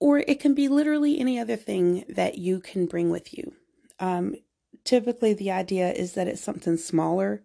or 0.00 0.18
it 0.18 0.40
can 0.40 0.54
be 0.54 0.68
literally 0.68 1.20
any 1.20 1.38
other 1.38 1.56
thing 1.56 2.04
that 2.08 2.38
you 2.38 2.58
can 2.60 2.86
bring 2.86 3.10
with 3.10 3.36
you. 3.36 3.52
Um, 4.00 4.34
typically, 4.84 5.34
the 5.34 5.50
idea 5.50 5.92
is 5.92 6.14
that 6.14 6.26
it's 6.26 6.42
something 6.42 6.78
smaller, 6.78 7.44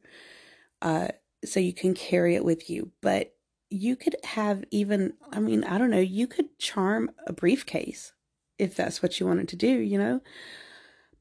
uh, 0.82 1.10
so 1.44 1.60
you 1.60 1.74
can 1.74 1.94
carry 1.94 2.36
it 2.36 2.46
with 2.46 2.70
you, 2.70 2.92
but 3.02 3.34
you 3.70 3.96
could 3.96 4.16
have 4.24 4.64
even, 4.72 5.14
I 5.32 5.40
mean, 5.40 5.64
I 5.64 5.78
don't 5.78 5.92
know, 5.92 6.00
you 6.00 6.28
could 6.28 6.58
charm 6.58 7.12
a 7.28 7.34
briefcase 7.34 8.14
if 8.58 8.76
that's 8.76 9.04
what 9.04 9.20
you 9.20 9.28
wanted 9.28 9.50
to 9.50 9.56
do, 9.56 9.68
you 9.68 9.98
know? 9.98 10.22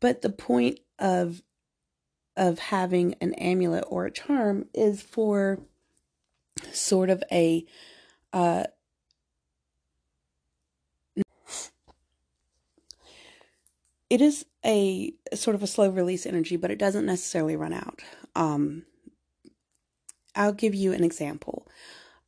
But 0.00 0.22
the 0.22 0.30
point 0.30 0.80
of 0.98 1.42
of 2.36 2.58
having 2.58 3.14
an 3.20 3.32
amulet 3.34 3.84
or 3.86 4.06
a 4.06 4.10
charm 4.10 4.66
is 4.74 5.00
for 5.00 5.60
sort 6.72 7.08
of 7.08 7.22
a 7.30 7.64
uh 8.32 8.64
it 14.10 14.20
is 14.20 14.46
a 14.64 15.12
sort 15.34 15.54
of 15.54 15.62
a 15.62 15.66
slow 15.66 15.88
release 15.88 16.26
energy, 16.26 16.56
but 16.56 16.70
it 16.70 16.78
doesn't 16.78 17.06
necessarily 17.06 17.56
run 17.56 17.72
out. 17.72 18.00
Um, 18.34 18.84
I'll 20.34 20.52
give 20.52 20.74
you 20.74 20.92
an 20.92 21.04
example. 21.04 21.68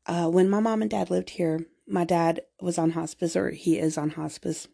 Uh, 0.07 0.29
when 0.29 0.49
my 0.49 0.61
mom 0.61 0.83
and 0.83 0.91
dad 0.91 1.11
lived 1.11 1.31
here, 1.31 1.67
my 1.87 2.05
dad 2.05 2.41
was 2.61 2.79
on 2.79 2.91
hospice, 2.91 3.37
or 3.37 3.51
he 3.51 3.79
is 3.79 3.99
on 3.99 4.11
hospice. 4.11 4.69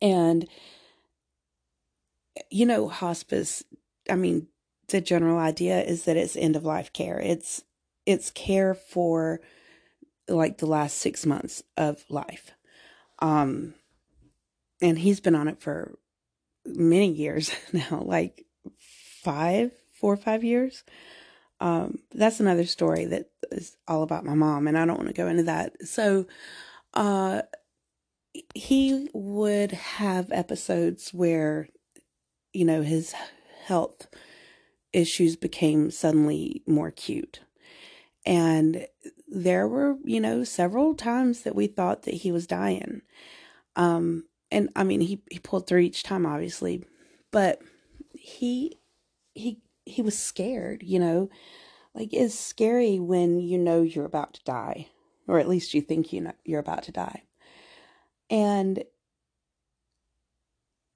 And, 0.00 0.48
you 2.50 2.66
know, 2.66 2.88
hospice, 2.88 3.62
I 4.10 4.16
mean, 4.16 4.48
the 4.88 5.00
general 5.00 5.38
idea 5.38 5.82
is 5.82 6.04
that 6.04 6.16
it's 6.16 6.36
end 6.36 6.56
of 6.56 6.64
life 6.64 6.92
care. 6.92 7.18
It's, 7.20 7.62
it's 8.04 8.30
care 8.30 8.74
for 8.74 9.40
like 10.28 10.58
the 10.58 10.66
last 10.66 10.98
six 10.98 11.24
months 11.24 11.62
of 11.76 12.04
life. 12.08 12.52
Um, 13.20 13.74
and 14.80 14.98
he's 14.98 15.20
been 15.20 15.34
on 15.34 15.48
it 15.48 15.60
for 15.60 15.98
many 16.64 17.12
years 17.12 17.50
now, 17.72 18.02
like 18.04 18.44
five, 19.22 19.72
four 20.00 20.14
or 20.14 20.18
five 20.18 20.44
years. 20.44 20.84
Um, 21.60 22.00
that's 22.12 22.40
another 22.40 22.66
story 22.66 23.06
that 23.06 23.30
is 23.50 23.76
all 23.88 24.02
about 24.02 24.24
my 24.24 24.34
mom, 24.34 24.68
and 24.68 24.76
I 24.76 24.84
don't 24.84 24.98
want 24.98 25.08
to 25.08 25.14
go 25.14 25.26
into 25.26 25.44
that. 25.44 25.86
So, 25.86 26.26
uh, 26.92 27.42
he 28.54 29.08
would 29.14 29.72
have 29.72 30.30
episodes 30.30 31.14
where, 31.14 31.68
you 32.52 32.64
know, 32.64 32.82
his 32.82 33.14
health 33.64 34.08
issues 34.92 35.36
became 35.36 35.90
suddenly 35.90 36.62
more 36.66 36.88
acute. 36.88 37.40
And 38.24 38.86
there 39.28 39.68
were, 39.68 39.96
you 40.04 40.20
know, 40.20 40.44
several 40.44 40.94
times 40.94 41.42
that 41.42 41.54
we 41.54 41.66
thought 41.66 42.02
that 42.02 42.14
he 42.14 42.32
was 42.32 42.46
dying. 42.46 43.02
Um, 43.76 44.24
and 44.50 44.70
I 44.76 44.84
mean, 44.84 45.00
he, 45.00 45.22
he 45.30 45.38
pulled 45.38 45.66
through 45.66 45.80
each 45.80 46.02
time, 46.02 46.26
obviously, 46.26 46.84
but 47.30 47.60
he, 48.14 48.78
he, 49.34 49.58
he 49.84 50.02
was 50.02 50.18
scared, 50.18 50.82
you 50.82 50.98
know, 50.98 51.30
like 51.94 52.12
it's 52.12 52.38
scary 52.38 52.98
when 52.98 53.40
you 53.40 53.58
know 53.58 53.82
you're 53.82 54.04
about 54.04 54.34
to 54.34 54.44
die, 54.44 54.88
or 55.26 55.38
at 55.38 55.48
least 55.48 55.74
you 55.74 55.80
think 55.80 56.12
you 56.12 56.20
know 56.20 56.32
you're 56.44 56.60
about 56.60 56.82
to 56.84 56.92
die. 56.92 57.22
And 58.28 58.84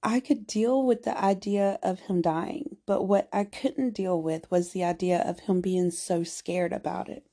I 0.03 0.19
could 0.19 0.47
deal 0.47 0.83
with 0.85 1.03
the 1.03 1.17
idea 1.19 1.79
of 1.83 2.01
him 2.01 2.21
dying, 2.21 2.77
but 2.85 3.03
what 3.03 3.29
I 3.31 3.43
couldn't 3.43 3.93
deal 3.93 4.21
with 4.21 4.49
was 4.49 4.71
the 4.71 4.83
idea 4.83 5.19
of 5.19 5.41
him 5.41 5.61
being 5.61 5.91
so 5.91 6.23
scared 6.23 6.73
about 6.73 7.09
it. 7.09 7.25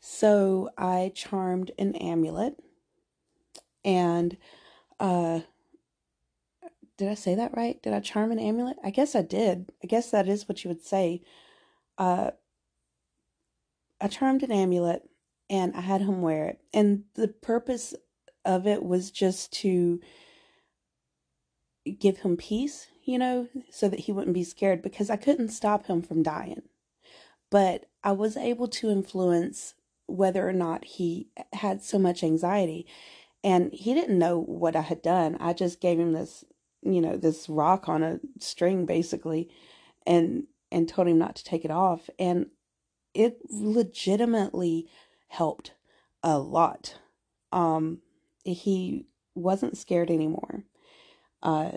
So 0.00 0.70
I 0.78 1.12
charmed 1.14 1.72
an 1.78 1.94
amulet 1.96 2.56
and 3.84 4.36
uh 5.00 5.40
did 6.96 7.08
I 7.08 7.14
say 7.14 7.34
that 7.34 7.56
right? 7.56 7.82
Did 7.82 7.94
I 7.94 8.00
charm 8.00 8.30
an 8.30 8.38
amulet? 8.38 8.76
I 8.84 8.90
guess 8.90 9.14
I 9.14 9.22
did. 9.22 9.72
I 9.82 9.86
guess 9.86 10.10
that 10.10 10.28
is 10.28 10.48
what 10.48 10.62
you 10.62 10.68
would 10.68 10.84
say. 10.84 11.22
Uh 11.98 12.32
I 14.00 14.08
charmed 14.08 14.42
an 14.42 14.52
amulet 14.52 15.08
and 15.48 15.74
I 15.74 15.80
had 15.80 16.00
him 16.00 16.22
wear 16.22 16.46
it. 16.46 16.60
And 16.72 17.04
the 17.14 17.28
purpose 17.28 17.94
of 18.44 18.66
it 18.66 18.82
was 18.82 19.10
just 19.10 19.52
to 19.54 20.00
give 21.98 22.18
him 22.18 22.36
peace, 22.36 22.86
you 23.04 23.18
know, 23.18 23.48
so 23.70 23.88
that 23.88 24.00
he 24.00 24.12
wouldn't 24.12 24.34
be 24.34 24.44
scared 24.44 24.82
because 24.82 25.10
I 25.10 25.16
couldn't 25.16 25.48
stop 25.48 25.86
him 25.86 26.02
from 26.02 26.22
dying. 26.22 26.62
But 27.50 27.86
I 28.04 28.12
was 28.12 28.36
able 28.36 28.68
to 28.68 28.90
influence 28.90 29.74
whether 30.06 30.48
or 30.48 30.52
not 30.52 30.84
he 30.84 31.28
had 31.52 31.82
so 31.82 31.98
much 31.98 32.22
anxiety. 32.22 32.86
And 33.42 33.72
he 33.72 33.94
didn't 33.94 34.18
know 34.18 34.38
what 34.38 34.76
I 34.76 34.82
had 34.82 35.02
done. 35.02 35.36
I 35.40 35.52
just 35.52 35.80
gave 35.80 35.98
him 35.98 36.12
this, 36.12 36.44
you 36.82 37.00
know, 37.00 37.16
this 37.16 37.48
rock 37.48 37.88
on 37.88 38.02
a 38.02 38.20
string 38.38 38.86
basically 38.86 39.48
and 40.06 40.44
and 40.72 40.88
told 40.88 41.08
him 41.08 41.18
not 41.18 41.36
to 41.36 41.44
take 41.44 41.64
it 41.64 41.70
off 41.70 42.08
and 42.18 42.46
it 43.12 43.38
legitimately 43.50 44.88
helped 45.28 45.74
a 46.22 46.38
lot. 46.38 46.98
Um 47.52 48.02
he 48.44 49.06
wasn't 49.34 49.76
scared 49.76 50.10
anymore. 50.10 50.64
Uh, 51.42 51.72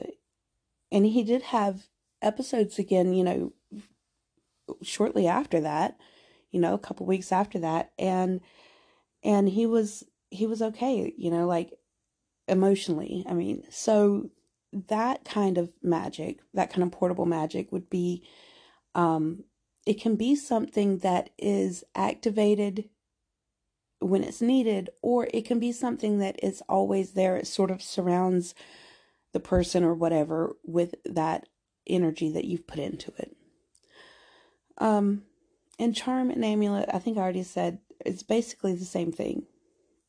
and 0.92 1.06
he 1.06 1.24
did 1.24 1.42
have 1.44 1.88
episodes 2.22 2.80
again, 2.80 3.14
you 3.14 3.24
know, 3.24 3.54
shortly 4.82 5.28
after 5.28 5.60
that, 5.62 5.98
you 6.52 6.60
know, 6.60 6.74
a 6.74 6.80
couple 6.80 7.06
weeks 7.06 7.32
after 7.32 7.60
that, 7.60 7.92
and 7.98 8.42
and 9.24 9.50
he 9.50 9.66
was 9.66 10.04
he 10.34 10.48
was 10.48 10.62
okay, 10.62 11.14
you 11.18 11.32
know, 11.32 11.48
like 11.48 11.72
emotionally. 12.48 13.24
I 13.28 13.34
mean, 13.34 13.64
so 13.70 14.30
that 14.88 15.24
kind 15.24 15.58
of 15.58 15.72
magic, 15.82 16.40
that 16.54 16.72
kind 16.72 16.84
of 16.84 16.92
portable 16.92 17.26
magic 17.26 17.72
would 17.72 17.90
be 17.90 18.24
um 18.96 19.44
it 19.86 20.00
can 20.02 20.16
be 20.16 20.36
something 20.36 21.00
that 21.00 21.30
is 21.38 21.84
activated 21.94 22.90
when 24.00 24.24
it's 24.24 24.42
needed, 24.42 24.90
or 25.02 25.28
it 25.34 25.46
can 25.46 25.60
be 25.60 25.72
something 25.72 26.20
that 26.20 26.42
is 26.44 26.62
always 26.68 27.12
there. 27.12 27.38
It 27.38 27.48
sort 27.48 27.72
of 27.72 27.82
surrounds 27.82 28.56
the 29.34 29.40
person 29.40 29.84
or 29.84 29.94
whatever 29.94 30.56
with 30.64 30.96
that 31.06 31.48
energy 31.88 32.32
that 32.32 32.46
you've 32.46 32.68
put 32.68 32.80
into 32.80 33.12
it. 33.18 33.36
Um, 34.78 35.24
and 35.80 35.96
charm 35.96 36.30
and 36.30 36.44
amulet, 36.46 36.90
I 36.94 37.00
think 37.00 37.18
I 37.18 37.22
already 37.22 37.44
said, 37.44 37.80
it's 38.06 38.24
basically 38.24 38.76
the 38.76 38.86
same 38.86 39.12
thing. 39.12 39.48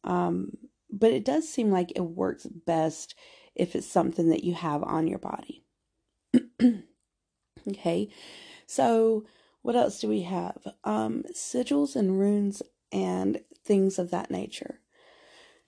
Um, 0.04 0.56
but 0.90 1.12
it 1.12 1.24
does 1.24 1.48
seem 1.48 1.70
like 1.70 1.92
it 1.96 2.02
works 2.02 2.46
best 2.46 3.14
if 3.54 3.74
it's 3.74 3.86
something 3.86 4.28
that 4.28 4.44
you 4.44 4.54
have 4.54 4.82
on 4.82 5.08
your 5.08 5.18
body. 5.18 5.64
okay, 7.68 8.08
so 8.66 9.24
what 9.62 9.76
else 9.76 10.00
do 10.00 10.08
we 10.08 10.22
have? 10.22 10.58
Um, 10.84 11.24
sigils 11.34 11.96
and 11.96 12.18
runes 12.18 12.62
and 12.92 13.40
things 13.64 13.98
of 13.98 14.10
that 14.10 14.30
nature. 14.30 14.80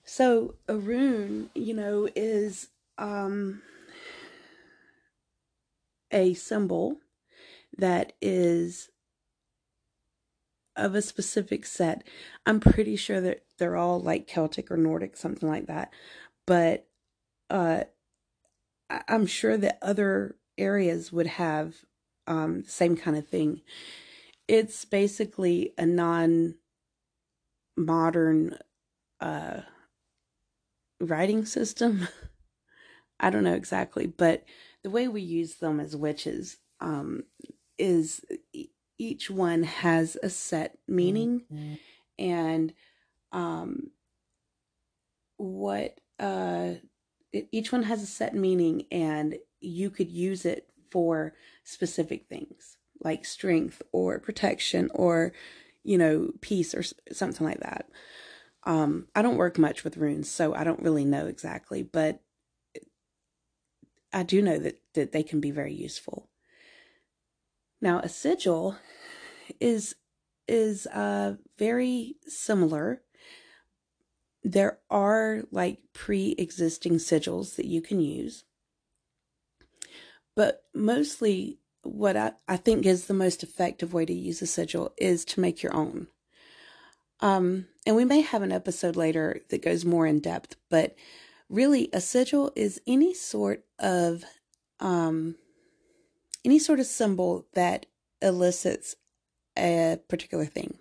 So 0.05 0.55
a 0.69 0.77
rune, 0.77 1.51
you 1.55 1.75
know, 1.75 2.09
is 2.15 2.69
um, 2.99 3.63
a 6.13 6.35
symbol 6.35 6.99
that 7.79 8.13
is 8.23 8.91
of 10.77 10.95
a 10.95 11.03
specific 11.03 11.67
set. 11.67 12.05
I'm 12.45 12.61
pretty 12.61 12.97
sure 12.97 13.21
that 13.21 13.45
they're 13.59 13.77
all 13.77 14.01
like 14.01 14.27
Celtic 14.27 14.71
or 14.71 14.77
Nordic, 14.77 15.17
something 15.17 15.49
like 15.49 15.67
that. 15.67 15.93
But 16.47 16.87
uh, 17.51 17.85
I'm 19.09 19.27
sure 19.27 19.57
that 19.57 19.79
other 19.83 20.37
areas 20.59 21.13
would 21.13 21.27
have 21.27 21.75
um, 22.27 22.63
the 22.63 22.71
same 22.71 22.97
kind 22.97 23.17
of 23.17 23.27
thing. 23.27 23.63
It's 24.49 24.85
basically 24.85 25.73
a 25.77 25.87
non 25.87 26.55
modern 27.77 28.59
uh, 29.21 29.61
writing 31.01 31.45
system. 31.45 32.09
I 33.21 33.31
don't 33.31 33.45
know 33.45 33.55
exactly, 33.55 34.07
but 34.07 34.45
the 34.83 34.91
way 34.91 35.09
we 35.09 35.23
use 35.23 35.57
them 35.57 35.81
as 35.81 35.97
witches 35.97 36.59
um, 36.81 37.25
is 37.79 38.25
each 38.99 39.31
one 39.31 39.63
has 39.63 40.17
a 40.23 40.31
set 40.31 40.79
meaning. 40.89 41.43
Mm-hmm. 41.53 41.75
and 42.19 42.73
um, 43.33 43.91
what 45.37 46.01
uh, 46.19 46.75
it, 47.33 47.49
each 47.53 47.73
one 47.73 47.85
has 47.85 48.03
a 48.03 48.07
set 48.07 48.35
meaning 48.35 48.87
and 48.91 49.39
you 49.61 49.91
could 49.91 50.11
use 50.11 50.45
it 50.45 50.69
for 50.91 51.35
specific 51.65 52.27
things 52.29 52.77
like 53.03 53.25
strength 53.25 53.83
or 53.93 54.19
protection 54.19 54.91
or 54.95 55.33
you 55.85 55.99
know 55.99 56.31
peace 56.41 56.75
or 56.75 56.83
something 57.13 57.47
like 57.47 57.61
that. 57.61 57.89
Um, 58.65 59.07
i 59.15 59.23
don't 59.23 59.37
work 59.37 59.59
much 59.59 59.85
with 59.85 59.97
runes 59.97 60.29
so 60.29 60.53
i 60.55 60.65
don't 60.65 60.83
really 60.83 61.05
know 61.05 61.27
exactly 61.27 61.85
but 61.85 62.21
i 64.13 64.25
do 64.25 64.43
know 64.43 64.59
that 64.59 64.81
that 64.95 65.13
they 65.13 65.23
can 65.23 65.41
be 65.41 65.53
very 65.53 65.73
useful 65.73 66.29
now, 67.81 68.01
a 68.01 68.09
sigil 68.09 68.77
is 69.61 69.95
is 70.49 70.87
uh 70.87 71.35
very 71.59 72.17
similar. 72.27 73.03
There 74.43 74.79
are 74.91 75.43
like 75.51 75.79
pre-existing 75.93 76.95
sigils 76.95 77.57
that 77.57 77.67
you 77.67 77.83
can 77.83 78.01
use. 78.01 78.45
But 80.37 80.63
mostly 80.75 81.59
what 81.83 82.17
I, 82.17 82.33
I 82.47 82.57
think 82.57 82.87
is 82.87 83.07
the 83.07 83.15
most 83.15 83.43
effective 83.43 83.93
way 83.93 84.05
to 84.05 84.13
use 84.13 84.43
a 84.43 84.47
sigil 84.47 84.93
is 84.99 85.25
to 85.27 85.41
make 85.41 85.63
your 85.63 85.75
own. 85.75 86.09
Um, 87.21 87.67
and 87.87 87.97
we 87.97 88.05
may 88.05 88.21
have 88.21 88.43
an 88.43 88.53
episode 88.53 88.95
later 88.95 89.41
that 89.49 89.63
goes 89.65 89.85
more 89.85 90.07
in 90.07 90.21
depth, 90.21 90.57
but 90.69 90.95
really 91.49 91.89
a 91.93 92.01
sigil 92.01 92.53
is 92.55 92.81
any 92.87 93.15
sort 93.15 93.65
of 93.79 94.25
um, 94.81 95.37
any 96.47 96.59
sort 96.61 96.81
of 96.81 96.87
symbol 96.87 97.45
that 97.55 97.87
elicits 98.23 98.95
a 99.59 99.99
particular 100.09 100.47
thing. 100.47 100.79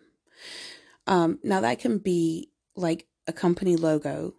Um, 1.07 1.39
now, 1.43 1.59
that 1.61 1.79
can 1.79 1.97
be 1.97 2.49
like 2.75 3.07
a 3.27 3.33
company 3.33 3.75
logo, 3.75 4.35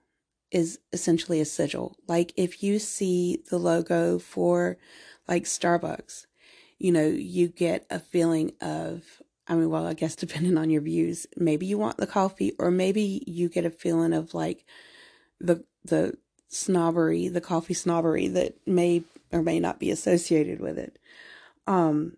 is 0.52 0.78
essentially 0.92 1.40
a 1.40 1.44
sigil. 1.44 1.96
Like 2.06 2.32
if 2.36 2.62
you 2.62 2.78
see 2.78 3.42
the 3.50 3.58
logo 3.58 4.18
for 4.18 4.78
like 5.26 5.44
Starbucks, 5.44 6.26
you 6.78 6.92
know, 6.92 7.06
you 7.06 7.48
get 7.48 7.84
a 7.90 7.98
feeling 7.98 8.52
of, 8.60 9.02
I 9.48 9.54
mean, 9.56 9.68
well, 9.68 9.86
I 9.86 9.94
guess 9.94 10.14
depending 10.16 10.56
on 10.56 10.70
your 10.70 10.82
views, 10.82 11.26
maybe 11.36 11.66
you 11.66 11.76
want 11.76 11.96
the 11.96 12.06
coffee, 12.06 12.52
or 12.58 12.70
maybe 12.70 13.24
you 13.26 13.48
get 13.48 13.66
a 13.66 13.70
feeling 13.70 14.12
of 14.12 14.32
like 14.34 14.64
the, 15.40 15.64
the 15.84 16.16
snobbery, 16.48 17.28
the 17.28 17.40
coffee 17.40 17.74
snobbery 17.74 18.28
that 18.28 18.54
may 18.66 19.02
or 19.36 19.42
may 19.42 19.60
not 19.60 19.78
be 19.78 19.90
associated 19.90 20.60
with 20.60 20.78
it. 20.78 20.98
Um, 21.66 22.16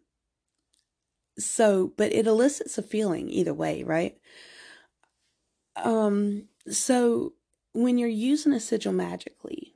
so, 1.39 1.93
but 1.97 2.13
it 2.13 2.27
elicits 2.27 2.79
a 2.79 2.83
feeling 2.83 3.29
either 3.29 3.55
way, 3.55 3.83
right? 3.83 4.17
Um, 5.77 6.49
so 6.71 7.35
when 7.73 7.99
you're 7.99 8.09
using 8.09 8.53
a 8.53 8.61
sigil 8.61 8.93
magically, 8.93 9.75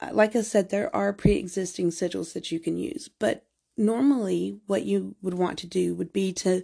uh, 0.00 0.10
like 0.12 0.36
I 0.36 0.42
said, 0.42 0.70
there 0.70 0.94
are 0.94 1.12
pre 1.12 1.32
existing 1.32 1.90
sigils 1.90 2.32
that 2.32 2.50
you 2.50 2.58
can 2.58 2.76
use, 2.76 3.08
but 3.18 3.46
normally 3.76 4.60
what 4.66 4.84
you 4.84 5.16
would 5.22 5.34
want 5.34 5.58
to 5.58 5.66
do 5.66 5.94
would 5.94 6.12
be 6.12 6.32
to 6.32 6.62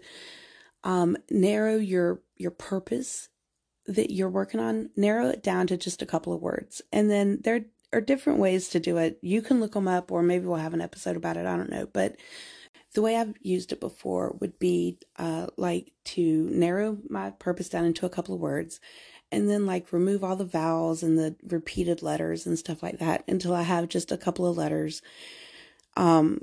um, 0.84 1.16
narrow 1.30 1.76
your 1.76 2.20
your 2.36 2.50
purpose 2.50 3.28
that 3.86 4.12
you're 4.12 4.30
working 4.30 4.60
on 4.60 4.90
narrow 4.96 5.28
it 5.28 5.42
down 5.42 5.66
to 5.66 5.76
just 5.76 6.00
a 6.00 6.06
couple 6.06 6.32
of 6.32 6.40
words 6.40 6.80
and 6.92 7.10
then 7.10 7.40
there 7.42 7.64
are 7.92 8.00
different 8.00 8.38
ways 8.38 8.68
to 8.68 8.80
do 8.80 8.96
it. 8.98 9.18
You 9.22 9.42
can 9.42 9.60
look 9.60 9.72
them 9.72 9.88
up, 9.88 10.12
or 10.12 10.22
maybe 10.22 10.46
we'll 10.46 10.56
have 10.56 10.74
an 10.74 10.80
episode 10.80 11.16
about 11.16 11.36
it. 11.36 11.46
I 11.46 11.56
don't 11.56 11.70
know. 11.70 11.86
But 11.92 12.16
the 12.94 13.02
way 13.02 13.16
I've 13.16 13.34
used 13.40 13.72
it 13.72 13.80
before 13.80 14.36
would 14.40 14.58
be 14.58 14.98
uh, 15.16 15.46
like 15.56 15.92
to 16.04 16.48
narrow 16.50 16.98
my 17.08 17.30
purpose 17.30 17.68
down 17.68 17.84
into 17.84 18.06
a 18.06 18.10
couple 18.10 18.34
of 18.34 18.40
words 18.40 18.80
and 19.32 19.48
then 19.48 19.64
like 19.64 19.92
remove 19.92 20.24
all 20.24 20.36
the 20.36 20.44
vowels 20.44 21.02
and 21.02 21.16
the 21.16 21.36
repeated 21.48 22.02
letters 22.02 22.46
and 22.46 22.58
stuff 22.58 22.82
like 22.82 22.98
that 22.98 23.22
until 23.28 23.54
I 23.54 23.62
have 23.62 23.88
just 23.88 24.10
a 24.10 24.16
couple 24.16 24.46
of 24.46 24.56
letters. 24.56 25.02
Um, 25.96 26.40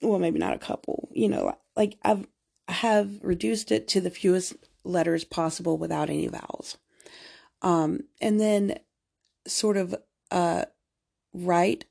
well, 0.00 0.18
maybe 0.18 0.38
not 0.38 0.54
a 0.54 0.58
couple, 0.58 1.10
you 1.12 1.28
know, 1.28 1.54
like 1.76 1.98
I've 2.02 2.26
have 2.68 3.18
reduced 3.22 3.72
it 3.72 3.88
to 3.88 4.00
the 4.00 4.10
fewest 4.10 4.54
letters 4.84 5.24
possible 5.24 5.76
without 5.76 6.08
any 6.08 6.28
vowels. 6.28 6.78
Um, 7.62 8.04
and 8.20 8.40
then 8.40 8.78
sort 9.46 9.76
of 9.76 9.94
uh 10.30 10.64
write 11.32 11.84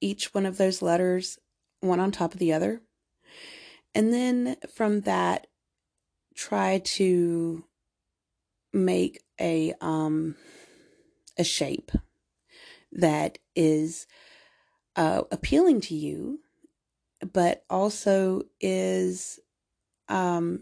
each 0.00 0.34
one 0.34 0.46
of 0.46 0.58
those 0.58 0.82
letters 0.82 1.38
one 1.80 2.00
on 2.00 2.10
top 2.10 2.32
of 2.32 2.40
the 2.40 2.52
other. 2.52 2.80
And 3.94 4.12
then 4.12 4.56
from 4.74 5.02
that, 5.02 5.46
try 6.34 6.78
to 6.78 7.64
make 8.72 9.22
a 9.40 9.72
um 9.80 10.34
a 11.38 11.44
shape 11.44 11.92
that 12.92 13.38
is 13.54 14.06
uh, 14.96 15.22
appealing 15.32 15.80
to 15.80 15.94
you, 15.94 16.40
but 17.32 17.64
also 17.68 18.42
is 18.60 19.38
um 20.08 20.60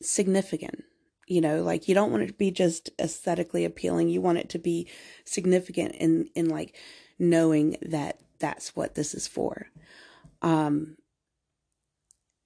significant. 0.00 0.84
You 1.26 1.40
know, 1.40 1.62
like 1.62 1.88
you 1.88 1.94
don't 1.94 2.10
want 2.10 2.24
it 2.24 2.26
to 2.28 2.32
be 2.34 2.50
just 2.50 2.90
aesthetically 3.00 3.64
appealing. 3.64 4.08
You 4.10 4.20
want 4.20 4.38
it 4.38 4.50
to 4.50 4.58
be 4.58 4.88
significant 5.24 5.94
in 5.96 6.28
in 6.34 6.48
like 6.48 6.76
knowing 7.18 7.76
that 7.82 8.18
that's 8.38 8.74
what 8.76 8.94
this 8.94 9.14
is 9.14 9.26
for. 9.26 9.68
Um, 10.42 10.96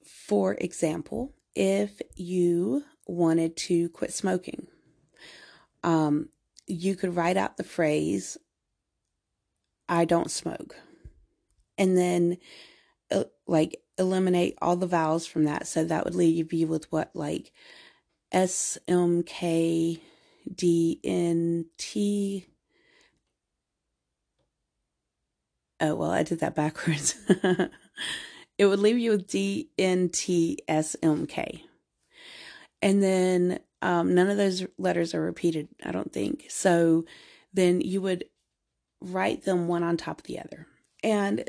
for 0.04 0.54
example, 0.54 1.34
if 1.54 2.00
you 2.14 2.84
wanted 3.06 3.56
to 3.56 3.88
quit 3.90 4.12
smoking, 4.12 4.66
um, 5.82 6.28
you 6.66 6.94
could 6.94 7.16
write 7.16 7.36
out 7.36 7.56
the 7.56 7.64
phrase, 7.64 8.36
I 9.88 10.04
don't 10.04 10.30
smoke. 10.30 10.76
And 11.78 11.96
then, 11.96 12.38
uh, 13.10 13.24
like, 13.46 13.80
eliminate 13.96 14.58
all 14.60 14.76
the 14.76 14.86
vowels 14.86 15.26
from 15.26 15.44
that. 15.44 15.66
So 15.66 15.84
that 15.84 16.04
would 16.04 16.14
leave 16.14 16.52
you 16.52 16.66
with 16.66 16.90
what, 16.92 17.10
like, 17.14 17.52
S 18.30 18.76
M 18.86 19.22
K 19.22 20.00
D 20.54 21.00
N 21.02 21.66
T 21.78 22.46
Oh, 25.80 25.94
well, 25.94 26.10
I 26.10 26.22
did 26.22 26.40
that 26.40 26.54
backwards. 26.54 27.14
it 28.58 28.66
would 28.66 28.80
leave 28.80 28.98
you 28.98 29.12
with 29.12 29.28
D 29.28 29.70
N 29.78 30.08
T 30.08 30.58
S 30.66 30.96
M 31.02 31.26
K. 31.26 31.64
And 32.82 33.02
then 33.02 33.60
um, 33.82 34.14
none 34.14 34.28
of 34.28 34.36
those 34.36 34.66
letters 34.76 35.14
are 35.14 35.20
repeated, 35.20 35.68
I 35.84 35.92
don't 35.92 36.12
think. 36.12 36.46
So 36.48 37.04
then 37.52 37.80
you 37.80 38.00
would 38.00 38.24
write 39.00 39.44
them 39.44 39.68
one 39.68 39.82
on 39.82 39.96
top 39.96 40.20
of 40.20 40.26
the 40.26 40.40
other 40.40 40.66
and 41.02 41.48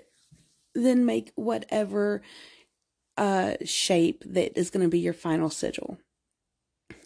then 0.75 1.05
make 1.05 1.31
whatever 1.35 2.21
uh, 3.17 3.55
shape 3.65 4.23
that 4.25 4.57
is 4.57 4.69
going 4.69 4.83
to 4.83 4.89
be 4.89 4.99
your 4.99 5.13
final 5.13 5.49
sigil. 5.49 5.97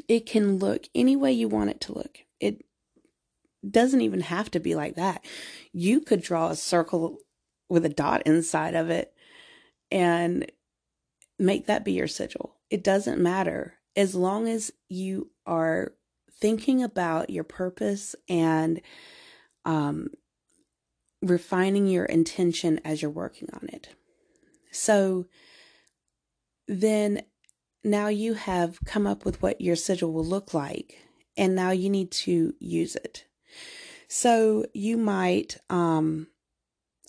It 0.07 0.25
can 0.25 0.57
look 0.57 0.87
any 0.93 1.15
way 1.15 1.31
you 1.31 1.47
want 1.47 1.69
it 1.69 1.81
to 1.81 1.93
look. 1.93 2.19
It 2.39 2.63
doesn't 3.69 4.01
even 4.01 4.21
have 4.21 4.51
to 4.51 4.59
be 4.59 4.75
like 4.75 4.95
that. 4.95 5.23
You 5.71 6.01
could 6.01 6.21
draw 6.21 6.49
a 6.49 6.55
circle 6.55 7.17
with 7.69 7.85
a 7.85 7.89
dot 7.89 8.23
inside 8.25 8.75
of 8.75 8.89
it 8.89 9.13
and 9.91 10.51
make 11.39 11.67
that 11.67 11.85
be 11.85 11.93
your 11.93 12.07
sigil. 12.07 12.55
It 12.69 12.83
doesn't 12.83 13.21
matter 13.21 13.75
as 13.95 14.15
long 14.15 14.47
as 14.47 14.71
you 14.89 15.31
are 15.45 15.93
thinking 16.39 16.83
about 16.83 17.29
your 17.29 17.43
purpose 17.43 18.15
and 18.27 18.81
um, 19.65 20.09
refining 21.21 21.87
your 21.87 22.05
intention 22.05 22.79
as 22.83 23.01
you're 23.01 23.11
working 23.11 23.47
on 23.53 23.69
it. 23.71 23.89
So 24.71 25.25
then 26.67 27.21
now 27.83 28.07
you 28.07 28.33
have 28.33 28.79
come 28.85 29.05
up 29.05 29.25
with 29.25 29.41
what 29.41 29.61
your 29.61 29.75
sigil 29.75 30.11
will 30.11 30.25
look 30.25 30.53
like, 30.53 30.97
and 31.37 31.55
now 31.55 31.71
you 31.71 31.89
need 31.89 32.11
to 32.11 32.53
use 32.59 32.95
it. 32.95 33.25
So 34.15 34.67
you 34.75 34.95
might, 34.97 35.57
um, 35.71 36.27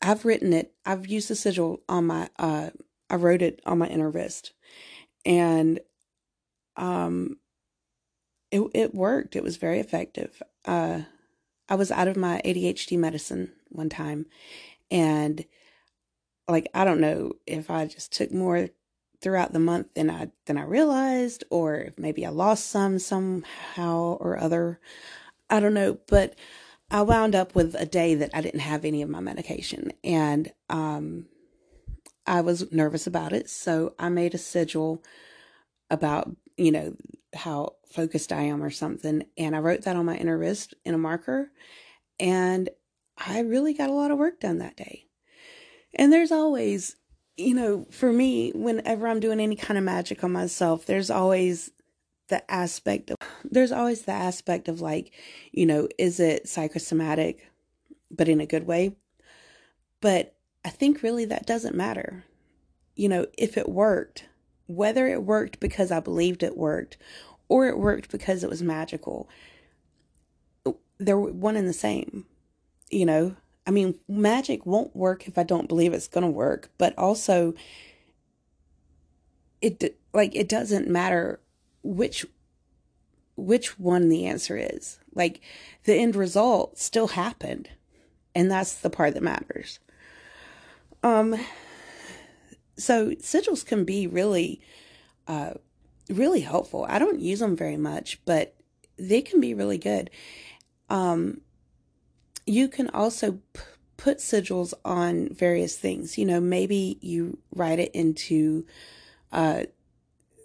I've 0.00 0.24
written 0.24 0.54
it, 0.54 0.72
I've 0.86 1.06
used 1.06 1.28
the 1.28 1.34
sigil 1.34 1.82
on 1.86 2.06
my, 2.06 2.30
uh, 2.38 2.70
I 3.10 3.16
wrote 3.16 3.42
it 3.42 3.60
on 3.66 3.76
my 3.76 3.88
inner 3.88 4.08
wrist, 4.08 4.54
and 5.26 5.80
um, 6.78 7.36
it 8.50 8.62
it 8.72 8.94
worked. 8.94 9.36
It 9.36 9.42
was 9.42 9.58
very 9.58 9.80
effective. 9.80 10.42
Uh, 10.64 11.02
I 11.68 11.74
was 11.74 11.90
out 11.90 12.08
of 12.08 12.16
my 12.16 12.40
ADHD 12.42 12.98
medicine 12.98 13.52
one 13.68 13.90
time, 13.90 14.24
and 14.90 15.44
like 16.48 16.70
I 16.72 16.86
don't 16.86 17.02
know 17.02 17.32
if 17.46 17.68
I 17.68 17.84
just 17.84 18.14
took 18.14 18.32
more 18.32 18.70
throughout 19.20 19.52
the 19.52 19.58
month 19.58 19.92
than 19.92 20.08
I 20.08 20.30
than 20.46 20.56
I 20.56 20.62
realized, 20.62 21.44
or 21.50 21.74
if 21.76 21.98
maybe 21.98 22.24
I 22.24 22.30
lost 22.30 22.64
some 22.68 22.98
somehow 22.98 24.16
or 24.18 24.38
other. 24.38 24.80
I 25.50 25.60
don't 25.60 25.74
know, 25.74 25.98
but 26.08 26.34
I 26.94 27.02
wound 27.02 27.35
up 27.35 27.57
with 27.57 27.74
a 27.74 27.87
day 27.87 28.14
that 28.14 28.30
I 28.33 28.40
didn't 28.40 28.61
have 28.61 28.85
any 28.85 29.02
of 29.02 29.11
my 29.11 29.18
medication, 29.18 29.92
and 30.04 30.52
um, 30.70 31.26
I 32.24 32.40
was 32.40 32.70
nervous 32.70 33.07
about 33.07 33.33
it, 33.33 33.50
so 33.50 33.94
I 33.98 34.09
made 34.09 34.33
a 34.33 34.38
sigil 34.38 35.02
about 35.90 36.30
you 36.57 36.70
know 36.70 36.94
how 37.35 37.74
focused 37.90 38.33
I 38.33 38.42
am 38.42 38.62
or 38.62 38.70
something. 38.70 39.24
And 39.37 39.54
I 39.57 39.59
wrote 39.59 39.83
that 39.83 39.96
on 39.96 40.07
my 40.07 40.16
inner 40.16 40.38
wrist 40.38 40.74
in 40.85 40.94
a 40.94 40.98
marker. 40.98 41.50
And 42.18 42.68
I 43.18 43.40
really 43.40 43.74
got 43.74 43.90
a 43.90 43.94
lot 43.94 44.11
of 44.11 44.18
work 44.18 44.40
done 44.40 44.59
that 44.59 44.76
day. 44.76 45.07
And 45.94 46.12
there's 46.12 46.33
always, 46.33 46.96
you 47.37 47.54
know, 47.54 47.87
for 47.90 48.12
me, 48.12 48.52
whenever 48.54 49.07
I'm 49.07 49.20
doing 49.20 49.40
any 49.40 49.57
kind 49.57 49.78
of 49.78 49.85
magic 49.85 50.24
on 50.24 50.33
myself, 50.33 50.87
there's 50.87 51.11
always 51.11 51.70
the 52.28 52.48
aspect 52.50 53.10
of, 53.10 53.16
there's 53.44 53.72
always 53.72 54.02
the 54.02 54.12
aspect 54.12 54.68
of 54.68 54.80
like, 54.80 55.12
you 55.52 55.66
know, 55.66 55.88
is 55.98 56.20
it 56.20 56.48
psychosomatic, 56.48 57.50
but 58.10 58.28
in 58.28 58.40
a 58.40 58.46
good 58.46 58.66
way? 58.66 58.96
But 60.00 60.34
I 60.64 60.70
think 60.70 61.02
really 61.02 61.24
that 61.26 61.46
doesn't 61.46 61.74
matter. 61.74 62.24
You 62.96 63.08
know, 63.08 63.26
if 63.37 63.56
it 63.56 63.68
worked, 63.68 64.26
whether 64.66 65.06
it 65.06 65.22
worked 65.22 65.60
because 65.60 65.90
I 65.90 66.00
believed 66.00 66.42
it 66.42 66.56
worked 66.56 66.96
or 67.48 67.66
it 67.66 67.78
worked 67.78 68.10
because 68.10 68.42
it 68.42 68.50
was 68.50 68.62
magical, 68.62 69.28
they're 70.98 71.18
one 71.18 71.56
and 71.56 71.68
the 71.68 71.72
same. 71.72 72.26
You 72.90 73.06
know, 73.06 73.37
I 73.66 73.70
mean, 73.70 73.98
magic 74.08 74.64
won't 74.66 74.94
work 74.94 75.26
if 75.26 75.37
I 75.37 75.42
don't 75.42 75.68
believe 75.68 75.92
it's 75.92 76.08
going 76.08 76.24
to 76.24 76.30
work, 76.30 76.70
but 76.78 76.96
also 76.98 77.54
it 79.60 79.98
like 80.12 80.34
it 80.34 80.48
doesn't 80.48 80.88
matter 80.88 81.40
which 81.85 82.27
which 83.37 83.79
one 83.79 84.09
the 84.09 84.27
answer 84.27 84.57
is. 84.57 84.99
Like 85.14 85.40
the 85.85 85.94
end 85.94 86.16
result 86.16 86.79
still 86.79 87.09
happened, 87.09 87.70
and 88.35 88.51
that's 88.51 88.75
the 88.75 88.90
part 88.90 89.14
that 89.14 89.23
matters. 89.23 89.79
Um 91.03 91.38
so 92.77 93.11
sigils 93.11 93.64
can 93.64 93.85
be 93.85 94.07
really 94.07 94.61
uh, 95.27 95.55
really 96.11 96.40
helpful. 96.40 96.87
I 96.88 96.99
don't 96.99 97.20
use 97.20 97.40
them 97.40 97.57
very 97.57 97.77
much, 97.77 98.20
but 98.25 98.55
they 98.99 99.23
can 99.23 99.40
be 99.40 99.55
really 99.55 99.79
good. 99.79 100.11
Um, 100.90 101.40
you 102.47 102.68
can 102.68 102.90
also 102.90 103.38
p- 103.53 103.61
put 103.97 104.18
sigils 104.18 104.75
on 104.85 105.31
various 105.31 105.77
things. 105.77 106.18
You 106.18 106.27
know, 106.27 106.40
maybe 106.40 106.99
you 107.01 107.38
write 107.55 107.79
it 107.79 107.94
into 107.94 108.66
uh, 109.33 109.64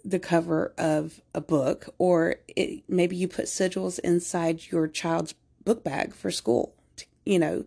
the 0.04 0.18
cover 0.18 0.72
of 0.78 1.20
a 1.34 1.40
book, 1.40 1.94
or 1.98 2.36
it, 2.48 2.82
maybe 2.88 3.16
you 3.16 3.28
put 3.28 3.46
sigils 3.46 3.98
inside 4.00 4.70
your 4.70 4.88
child's 4.88 5.34
book 5.64 5.84
bag 5.84 6.14
for 6.14 6.30
school. 6.30 6.74
You 7.24 7.38
know, 7.38 7.64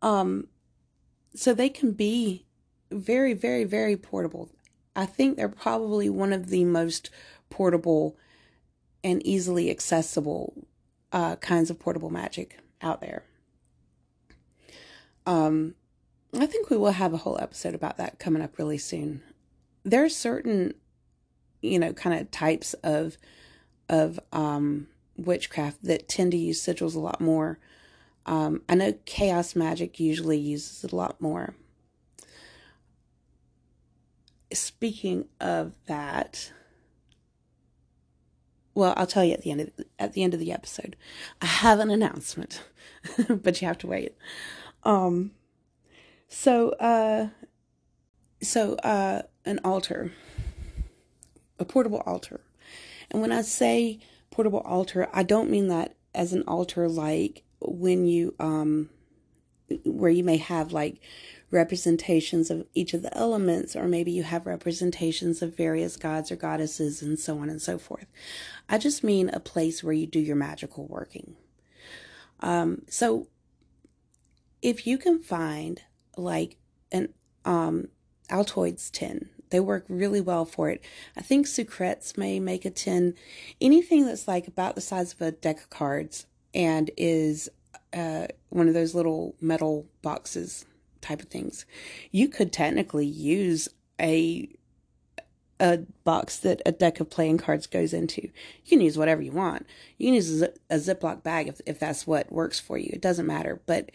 um, 0.00 0.48
so 1.34 1.54
they 1.54 1.68
can 1.68 1.92
be 1.92 2.46
very, 2.90 3.32
very, 3.34 3.64
very 3.64 3.96
portable. 3.96 4.50
I 4.94 5.06
think 5.06 5.36
they're 5.36 5.48
probably 5.48 6.08
one 6.10 6.32
of 6.32 6.48
the 6.48 6.64
most 6.64 7.10
portable 7.48 8.16
and 9.04 9.24
easily 9.26 9.70
accessible 9.70 10.66
uh, 11.12 11.36
kinds 11.36 11.70
of 11.70 11.78
portable 11.78 12.10
magic 12.10 12.58
out 12.80 13.00
there. 13.00 13.24
Um, 15.26 15.74
I 16.38 16.46
think 16.46 16.70
we 16.70 16.76
will 16.76 16.92
have 16.92 17.12
a 17.12 17.18
whole 17.18 17.38
episode 17.40 17.74
about 17.74 17.98
that 17.98 18.18
coming 18.18 18.42
up 18.42 18.58
really 18.58 18.78
soon. 18.78 19.22
There 19.84 20.04
are 20.04 20.08
certain, 20.08 20.74
you 21.62 21.78
know, 21.78 21.92
kind 21.92 22.20
of 22.20 22.30
types 22.30 22.74
of 22.82 23.16
of 23.88 24.20
um, 24.32 24.88
witchcraft 25.16 25.82
that 25.84 26.08
tend 26.08 26.32
to 26.32 26.38
use 26.38 26.60
sigils 26.60 26.94
a 26.94 27.00
lot 27.00 27.20
more. 27.20 27.58
Um, 28.26 28.62
I 28.68 28.74
know 28.74 28.94
chaos 29.04 29.56
magic 29.56 29.98
usually 29.98 30.38
uses 30.38 30.84
it 30.84 30.92
a 30.92 30.96
lot 30.96 31.20
more 31.20 31.54
speaking 34.56 35.26
of 35.40 35.74
that, 35.86 36.52
well, 38.74 38.94
I'll 38.96 39.06
tell 39.06 39.24
you 39.24 39.32
at 39.34 39.42
the 39.42 39.50
end 39.50 39.60
of 39.60 39.70
at 39.98 40.12
the 40.12 40.22
end 40.22 40.34
of 40.34 40.40
the 40.40 40.52
episode. 40.52 40.96
I 41.40 41.46
have 41.46 41.78
an 41.78 41.90
announcement, 41.90 42.62
but 43.28 43.60
you 43.60 43.68
have 43.68 43.78
to 43.78 43.86
wait. 43.86 44.16
Um, 44.84 45.32
so 46.28 46.70
uh, 46.70 47.28
so 48.40 48.74
uh, 48.76 49.22
an 49.44 49.60
altar, 49.64 50.12
a 51.62 51.64
portable 51.64 52.02
altar, 52.04 52.40
and 53.10 53.22
when 53.22 53.32
I 53.32 53.42
say 53.42 54.00
portable 54.30 54.60
altar, 54.60 55.08
I 55.12 55.22
don't 55.22 55.50
mean 55.50 55.68
that 55.68 55.94
as 56.14 56.32
an 56.32 56.42
altar 56.46 56.88
like 56.88 57.42
when 57.60 58.06
you 58.06 58.34
um, 58.38 58.90
where 59.84 60.10
you 60.10 60.24
may 60.24 60.36
have 60.36 60.72
like 60.72 61.00
representations 61.50 62.50
of 62.50 62.66
each 62.74 62.94
of 62.94 63.02
the 63.02 63.16
elements, 63.16 63.76
or 63.76 63.86
maybe 63.86 64.10
you 64.10 64.22
have 64.22 64.46
representations 64.46 65.42
of 65.42 65.56
various 65.56 65.96
gods 65.96 66.32
or 66.32 66.36
goddesses, 66.36 67.02
and 67.02 67.18
so 67.18 67.38
on 67.38 67.48
and 67.48 67.60
so 67.60 67.78
forth. 67.78 68.06
I 68.68 68.78
just 68.78 69.04
mean 69.04 69.28
a 69.28 69.40
place 69.40 69.84
where 69.84 69.92
you 69.92 70.06
do 70.06 70.18
your 70.18 70.36
magical 70.36 70.86
working. 70.86 71.36
Um, 72.40 72.82
so, 72.88 73.28
if 74.62 74.86
you 74.86 74.98
can 74.98 75.20
find 75.20 75.82
like 76.16 76.56
an 76.90 77.12
um, 77.44 77.88
Altoids 78.30 78.90
tin, 78.90 79.28
they 79.52 79.60
work 79.60 79.84
really 79.88 80.20
well 80.20 80.44
for 80.44 80.68
it. 80.70 80.82
I 81.16 81.20
think 81.20 81.46
Sucrets 81.46 82.18
may 82.18 82.40
make 82.40 82.64
a 82.64 82.70
tin. 82.70 83.14
Anything 83.60 84.06
that's 84.06 84.26
like 84.26 84.48
about 84.48 84.74
the 84.74 84.80
size 84.80 85.12
of 85.12 85.20
a 85.20 85.30
deck 85.30 85.58
of 85.58 85.70
cards 85.70 86.26
and 86.52 86.90
is 86.96 87.48
uh, 87.92 88.26
one 88.48 88.66
of 88.66 88.74
those 88.74 88.94
little 88.94 89.36
metal 89.40 89.86
boxes 90.02 90.64
type 91.00 91.22
of 91.22 91.28
things. 91.28 91.66
You 92.10 92.28
could 92.28 92.52
technically 92.52 93.06
use 93.06 93.68
a 94.00 94.48
a 95.60 95.78
box 96.02 96.38
that 96.38 96.60
a 96.66 96.72
deck 96.72 96.98
of 96.98 97.08
playing 97.08 97.38
cards 97.38 97.68
goes 97.68 97.92
into. 97.92 98.22
You 98.22 98.30
can 98.68 98.80
use 98.80 98.98
whatever 98.98 99.22
you 99.22 99.30
want. 99.30 99.64
You 99.96 100.08
can 100.08 100.14
use 100.14 100.42
a, 100.42 100.52
a 100.68 100.76
Ziploc 100.76 101.22
bag 101.22 101.46
if 101.46 101.60
if 101.66 101.78
that's 101.78 102.06
what 102.06 102.32
works 102.32 102.58
for 102.58 102.78
you. 102.78 102.90
It 102.92 103.00
doesn't 103.00 103.26
matter. 103.26 103.60
But 103.66 103.90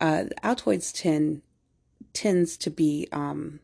uh, 0.00 0.24
Altoids 0.44 0.92
tin 0.92 1.42
tends 2.12 2.56
to 2.56 2.70
be, 2.70 3.08
um, 3.12 3.60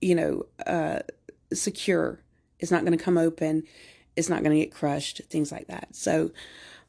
you 0.00 0.14
know, 0.14 0.46
uh, 0.66 1.00
secure. 1.52 2.22
It's 2.58 2.70
not 2.70 2.84
going 2.84 2.96
to 2.96 3.04
come 3.04 3.18
open. 3.18 3.64
It's 4.16 4.28
not 4.28 4.42
going 4.42 4.56
to 4.56 4.64
get 4.64 4.74
crushed. 4.74 5.20
Things 5.28 5.52
like 5.52 5.68
that. 5.68 5.94
So, 5.94 6.30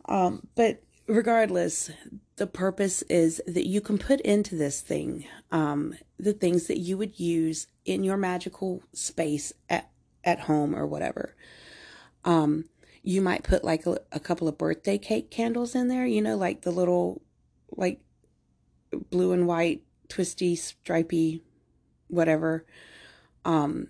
um, 0.05 0.47
but 0.55 0.81
regardless, 1.07 1.89
the 2.37 2.47
purpose 2.47 3.01
is 3.03 3.41
that 3.47 3.67
you 3.67 3.81
can 3.81 3.97
put 3.97 4.21
into 4.21 4.55
this 4.55 4.81
thing 4.81 5.25
um, 5.51 5.95
the 6.19 6.33
things 6.33 6.67
that 6.67 6.79
you 6.79 6.97
would 6.97 7.19
use 7.19 7.67
in 7.85 8.03
your 8.03 8.17
magical 8.17 8.83
space 8.93 9.53
at, 9.69 9.89
at 10.23 10.41
home 10.41 10.75
or 10.75 10.85
whatever. 10.85 11.35
Um, 12.25 12.65
you 13.03 13.21
might 13.21 13.43
put 13.43 13.63
like 13.63 13.85
a, 13.85 13.99
a 14.11 14.19
couple 14.19 14.47
of 14.47 14.57
birthday 14.57 14.97
cake 14.97 15.31
candles 15.31 15.75
in 15.75 15.87
there, 15.87 16.05
you 16.05 16.21
know, 16.21 16.35
like 16.35 16.61
the 16.61 16.71
little, 16.71 17.21
like 17.71 18.01
blue 19.09 19.31
and 19.31 19.47
white, 19.47 19.83
twisty, 20.09 20.55
stripy, 20.55 21.43
whatever. 22.07 22.65
Um, 23.47 23.87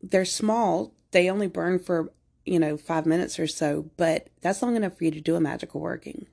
they're 0.00 0.24
small. 0.24 0.94
They 1.10 1.28
only 1.28 1.48
burn 1.48 1.80
for 1.80 2.12
you 2.48 2.58
know, 2.58 2.78
five 2.78 3.04
minutes 3.04 3.38
or 3.38 3.46
so, 3.46 3.90
but 3.98 4.28
that's 4.40 4.62
long 4.62 4.74
enough 4.74 4.96
for 4.96 5.04
you 5.04 5.10
to 5.10 5.20
do 5.20 5.36
a 5.36 5.40
magical 5.40 5.80
working. 5.80 6.26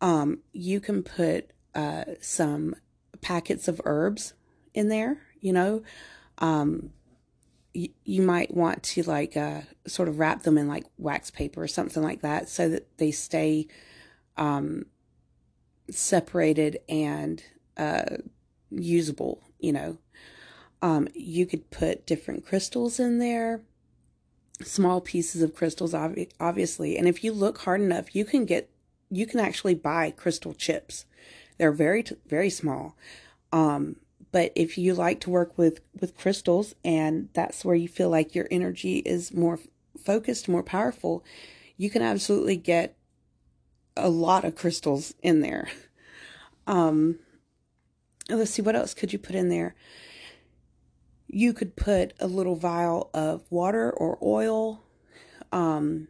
Um, 0.00 0.40
you 0.52 0.80
can 0.80 1.04
put 1.04 1.52
uh, 1.74 2.04
some 2.20 2.74
packets 3.20 3.68
of 3.68 3.80
herbs 3.84 4.34
in 4.74 4.88
there, 4.88 5.18
you 5.40 5.52
know. 5.52 5.82
Um, 6.38 6.90
y- 7.72 7.90
you 8.04 8.22
might 8.22 8.52
want 8.52 8.82
to 8.82 9.04
like 9.04 9.36
uh, 9.36 9.60
sort 9.86 10.08
of 10.08 10.18
wrap 10.18 10.42
them 10.42 10.58
in 10.58 10.66
like 10.66 10.86
wax 10.98 11.30
paper 11.30 11.62
or 11.62 11.68
something 11.68 12.02
like 12.02 12.22
that 12.22 12.48
so 12.48 12.68
that 12.68 12.98
they 12.98 13.12
stay 13.12 13.68
um, 14.36 14.86
separated 15.88 16.80
and 16.88 17.42
uh, 17.76 18.16
usable, 18.70 19.40
you 19.60 19.72
know. 19.72 19.98
Um, 20.80 21.08
you 21.14 21.46
could 21.46 21.70
put 21.70 22.06
different 22.06 22.46
crystals 22.46 23.00
in 23.00 23.18
there, 23.18 23.62
small 24.62 25.00
pieces 25.00 25.42
of 25.42 25.54
crystals, 25.54 25.94
ob- 25.94 26.18
obviously. 26.38 26.96
And 26.96 27.08
if 27.08 27.24
you 27.24 27.32
look 27.32 27.58
hard 27.58 27.80
enough, 27.80 28.14
you 28.14 28.24
can 28.24 28.44
get, 28.44 28.70
you 29.10 29.26
can 29.26 29.40
actually 29.40 29.74
buy 29.74 30.10
crystal 30.10 30.54
chips. 30.54 31.04
They're 31.58 31.72
very, 31.72 32.04
very 32.28 32.50
small. 32.50 32.96
Um, 33.52 33.96
but 34.30 34.52
if 34.54 34.76
you 34.76 34.94
like 34.94 35.20
to 35.20 35.30
work 35.30 35.56
with 35.56 35.80
with 35.98 36.16
crystals 36.16 36.74
and 36.84 37.28
that's 37.32 37.64
where 37.64 37.74
you 37.74 37.88
feel 37.88 38.10
like 38.10 38.34
your 38.34 38.48
energy 38.50 38.98
is 38.98 39.32
more 39.32 39.58
focused 40.04 40.48
more 40.48 40.62
powerful 40.62 41.24
you 41.76 41.90
can 41.90 42.02
absolutely 42.02 42.56
get 42.56 42.96
a 43.96 44.08
lot 44.08 44.44
of 44.44 44.54
crystals 44.54 45.14
in 45.22 45.40
there 45.40 45.68
um 46.66 47.18
let's 48.30 48.50
see 48.50 48.62
what 48.62 48.76
else 48.76 48.94
could 48.94 49.12
you 49.12 49.18
put 49.18 49.34
in 49.34 49.48
there 49.48 49.74
you 51.28 51.52
could 51.52 51.76
put 51.76 52.14
a 52.18 52.26
little 52.26 52.56
vial 52.56 53.10
of 53.14 53.44
water 53.50 53.90
or 53.90 54.18
oil. 54.22 54.82
Um 55.52 56.08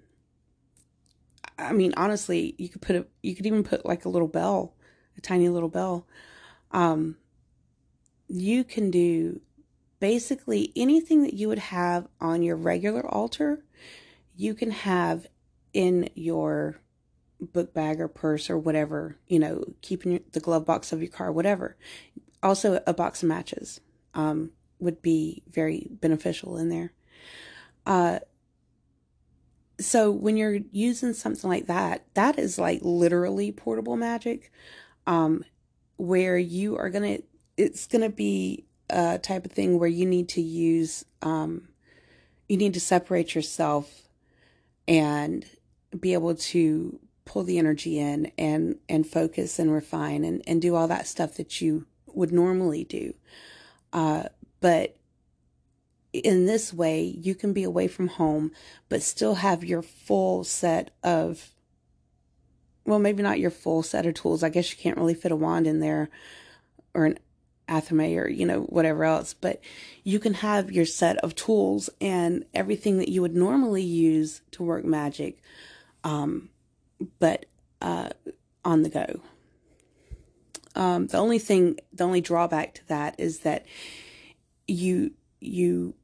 i 1.60 1.72
mean 1.72 1.92
honestly 1.96 2.54
you 2.56 2.68
could 2.68 2.82
put 2.82 2.94
a 2.94 3.04
you 3.20 3.34
could 3.34 3.46
even 3.46 3.64
put 3.64 3.84
like 3.84 4.04
a 4.04 4.08
little 4.08 4.28
bell 4.28 4.74
a 5.16 5.20
tiny 5.20 5.48
little 5.48 5.68
bell. 5.68 6.06
Um 6.70 7.16
you 8.28 8.62
can 8.62 8.90
do 8.90 9.40
basically 10.00 10.72
anything 10.76 11.22
that 11.22 11.34
you 11.34 11.48
would 11.48 11.58
have 11.58 12.06
on 12.20 12.42
your 12.42 12.56
regular 12.56 13.04
altar, 13.06 13.64
you 14.36 14.54
can 14.54 14.70
have 14.70 15.26
in 15.72 16.08
your 16.14 16.80
book 17.40 17.72
bag 17.72 18.00
or 18.00 18.08
purse 18.08 18.50
or 18.50 18.58
whatever, 18.58 19.16
you 19.26 19.38
know, 19.38 19.64
keeping 19.80 20.20
the 20.32 20.40
glove 20.40 20.64
box 20.64 20.92
of 20.92 21.00
your 21.00 21.10
car, 21.10 21.32
whatever. 21.32 21.76
Also, 22.42 22.80
a 22.86 22.94
box 22.94 23.22
of 23.22 23.28
matches. 23.28 23.80
Um, 24.14 24.52
would 24.78 25.02
be 25.02 25.42
very 25.50 25.88
beneficial 25.90 26.56
in 26.56 26.68
there. 26.68 26.92
Uh, 27.86 28.18
so 29.80 30.10
when 30.10 30.36
you're 30.36 30.58
using 30.72 31.12
something 31.12 31.48
like 31.48 31.66
that, 31.66 32.04
that 32.14 32.38
is 32.38 32.58
like 32.58 32.80
literally 32.82 33.52
portable 33.52 33.96
magic, 33.96 34.52
um, 35.06 35.44
where 35.96 36.38
you 36.38 36.76
are 36.76 36.90
gonna 36.90 37.18
it's 37.56 37.86
to 37.88 38.08
be 38.08 38.64
a 38.90 39.18
type 39.18 39.44
of 39.44 39.52
thing 39.52 39.78
where 39.78 39.88
you 39.88 40.06
need 40.06 40.28
to 40.30 40.40
use 40.40 41.04
um, 41.22 41.68
you 42.48 42.56
need 42.56 42.74
to 42.74 42.80
separate 42.80 43.34
yourself 43.34 44.08
and 44.86 45.44
be 45.98 46.12
able 46.12 46.34
to 46.34 46.98
pull 47.24 47.44
the 47.44 47.58
energy 47.58 47.98
in 47.98 48.32
and 48.38 48.76
and 48.88 49.06
focus 49.06 49.58
and 49.58 49.72
refine 49.72 50.24
and 50.24 50.42
and 50.46 50.62
do 50.62 50.74
all 50.74 50.88
that 50.88 51.06
stuff 51.06 51.36
that 51.36 51.60
you 51.60 51.86
would 52.06 52.32
normally 52.32 52.84
do 52.84 53.12
uh, 53.92 54.24
but 54.60 54.96
in 56.12 56.46
this 56.46 56.72
way 56.72 57.02
you 57.02 57.34
can 57.34 57.52
be 57.52 57.64
away 57.64 57.86
from 57.86 58.08
home 58.08 58.50
but 58.88 59.02
still 59.02 59.36
have 59.36 59.62
your 59.62 59.82
full 59.82 60.42
set 60.42 60.90
of 61.02 61.50
well 62.84 62.98
maybe 62.98 63.22
not 63.22 63.38
your 63.38 63.50
full 63.50 63.82
set 63.82 64.06
of 64.06 64.14
tools 64.14 64.42
i 64.42 64.48
guess 64.48 64.70
you 64.70 64.78
can't 64.78 64.96
really 64.96 65.14
fit 65.14 65.32
a 65.32 65.36
wand 65.36 65.66
in 65.66 65.80
there 65.80 66.08
or 66.94 67.04
an 67.04 67.18
Athame 67.68 68.18
or, 68.18 68.28
you 68.28 68.46
know, 68.46 68.62
whatever 68.62 69.04
else, 69.04 69.34
but 69.34 69.60
you 70.02 70.18
can 70.18 70.34
have 70.34 70.72
your 70.72 70.86
set 70.86 71.18
of 71.18 71.34
tools 71.34 71.90
and 72.00 72.44
everything 72.54 72.98
that 72.98 73.08
you 73.08 73.20
would 73.20 73.36
normally 73.36 73.82
use 73.82 74.40
to 74.52 74.62
work 74.62 74.84
magic, 74.84 75.42
um, 76.02 76.48
but 77.18 77.46
uh, 77.82 78.08
on 78.64 78.82
the 78.82 78.88
go. 78.88 79.20
Um, 80.74 81.08
the 81.08 81.18
only 81.18 81.38
thing, 81.38 81.78
the 81.92 82.04
only 82.04 82.20
drawback 82.20 82.74
to 82.74 82.88
that 82.88 83.14
is 83.18 83.40
that 83.40 83.66
you 84.68 85.12
you 85.40 85.94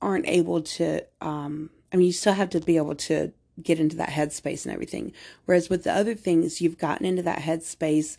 aren't 0.00 0.26
able 0.26 0.62
to. 0.62 1.04
Um, 1.20 1.70
I 1.92 1.96
mean, 1.96 2.06
you 2.06 2.12
still 2.12 2.32
have 2.32 2.50
to 2.50 2.60
be 2.60 2.76
able 2.76 2.94
to 2.94 3.32
get 3.62 3.78
into 3.78 3.96
that 3.96 4.08
headspace 4.08 4.64
and 4.64 4.72
everything. 4.72 5.12
Whereas 5.44 5.68
with 5.68 5.84
the 5.84 5.92
other 5.92 6.14
things, 6.14 6.60
you've 6.62 6.78
gotten 6.78 7.04
into 7.04 7.22
that 7.24 7.40
headspace 7.40 8.16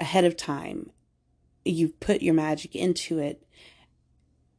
ahead 0.00 0.24
of 0.24 0.36
time 0.36 0.90
you've 1.64 1.98
put 2.00 2.22
your 2.22 2.34
magic 2.34 2.74
into 2.74 3.18
it 3.18 3.42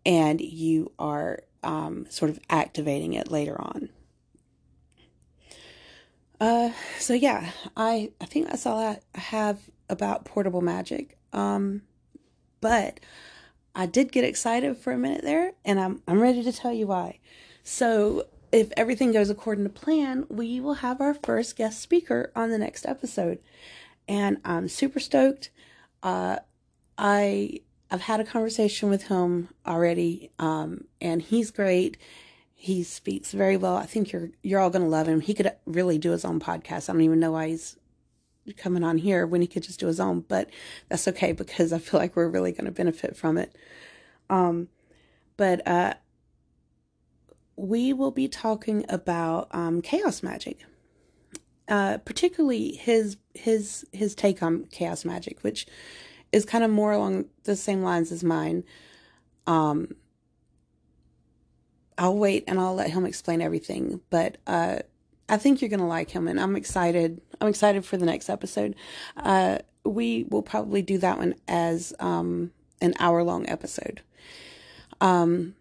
and 0.06 0.42
you 0.42 0.92
are 1.00 1.40
um, 1.64 2.06
sort 2.10 2.30
of 2.30 2.40
activating 2.50 3.14
it 3.14 3.32
later 3.32 3.60
on. 3.60 3.90
Uh, 6.40 6.72
so 7.00 7.14
yeah, 7.14 7.52
I 7.78 8.12
I 8.20 8.26
think 8.26 8.48
that's 8.48 8.66
all 8.66 8.78
I 8.78 9.00
have 9.18 9.60
about 9.90 10.26
portable 10.26 10.60
magic. 10.62 11.18
Um, 11.32 11.84
but 12.60 13.00
I 13.76 13.86
did 13.86 14.12
get 14.12 14.24
excited 14.24 14.78
for 14.78 14.94
a 14.94 14.98
minute 14.98 15.24
there, 15.24 15.54
and 15.66 15.80
I'm 15.80 16.02
I'm 16.08 16.20
ready 16.20 16.44
to 16.44 16.52
tell 16.52 16.74
you 16.74 16.88
why. 16.88 17.20
So 17.64 18.28
if 18.52 18.72
everything 18.78 19.12
goes 19.12 19.30
according 19.30 19.64
to 19.64 19.70
plan, 19.70 20.26
we 20.30 20.60
will 20.60 20.76
have 20.76 21.02
our 21.02 21.16
first 21.16 21.56
guest 21.56 21.82
speaker 21.82 22.32
on 22.36 22.52
the 22.52 22.58
next 22.58 22.86
episode, 22.86 23.40
and 24.08 24.38
I'm 24.46 24.68
super 24.68 25.00
stoked. 25.00 25.50
Uh, 26.04 26.38
I 26.98 27.62
I've 27.90 28.02
had 28.02 28.20
a 28.20 28.26
conversation 28.26 28.90
with 28.90 29.08
him 29.08 29.50
already, 29.66 30.32
um, 30.38 30.86
and 31.02 31.22
he's 31.22 31.52
great. 31.52 31.98
He 32.54 32.84
speaks 32.84 33.32
very 33.32 33.58
well. 33.58 33.76
I 33.76 33.88
think 33.88 34.12
you're 34.12 34.30
you're 34.44 34.60
all 34.60 34.70
gonna 34.70 34.88
love 34.88 35.08
him. 35.08 35.22
He 35.22 35.34
could 35.34 35.52
really 35.66 35.98
do 35.98 36.12
his 36.12 36.24
own 36.24 36.40
podcast. 36.40 36.90
I 36.90 36.94
don't 36.94 37.02
even 37.02 37.20
know 37.20 37.32
why 37.32 37.50
he's 37.50 37.76
coming 38.58 38.84
on 38.84 38.98
here 38.98 39.26
when 39.26 39.42
he 39.42 39.48
could 39.48 39.64
just 39.64 39.80
do 39.80 39.88
his 39.88 40.00
own, 40.00 40.22
but 40.28 40.50
that's 40.90 41.08
okay 41.08 41.32
because 41.32 41.72
I 41.72 41.80
feel 41.80 42.00
like 42.00 42.16
we're 42.16 42.30
really 42.30 42.52
gonna 42.52 42.72
benefit 42.72 43.16
from 43.16 43.38
it. 43.38 43.56
Um, 44.30 44.68
but 45.38 45.66
uh, 45.68 45.94
we 47.56 47.94
will 47.94 48.12
be 48.12 48.28
talking 48.28 48.86
about 48.90 49.48
um, 49.52 49.82
chaos 49.82 50.24
magic. 50.24 50.66
Uh, 51.70 51.98
particularly 52.00 52.74
his 52.74 53.16
his 53.34 53.86
his 53.94 54.14
take 54.16 54.44
on 54.44 54.66
chaos 54.66 55.06
magic, 55.06 55.40
which 55.42 55.66
is 56.34 56.44
kind 56.44 56.64
of 56.64 56.70
more 56.70 56.92
along 56.92 57.26
the 57.46 57.56
same 57.56 57.82
lines 57.82 58.12
as 58.12 58.22
mine. 58.22 58.66
Um, 59.48 59.96
I'll 61.98 62.18
wait 62.18 62.44
and 62.48 62.60
I'll 62.60 62.76
let 62.76 62.90
him 62.90 63.06
explain 63.06 63.40
everything, 63.42 64.02
but 64.10 64.38
uh, 64.46 64.80
I 65.30 65.38
think 65.38 65.62
you're 65.62 65.70
gonna 65.70 65.88
like 65.88 66.10
him, 66.10 66.28
and 66.28 66.40
I'm 66.40 66.58
excited. 66.58 67.22
I'm 67.44 67.50
excited 67.50 67.84
for 67.84 67.98
the 67.98 68.06
next 68.06 68.30
episode. 68.30 68.74
Uh, 69.18 69.58
we 69.84 70.26
will 70.30 70.42
probably 70.42 70.82
do 70.82 70.98
that 71.00 71.18
one 71.18 71.36
as 71.46 71.94
um, 72.00 72.54
an 72.80 72.94
hour 73.00 73.22
long 73.22 73.50
episode. 73.50 74.00
Um, 75.02 75.56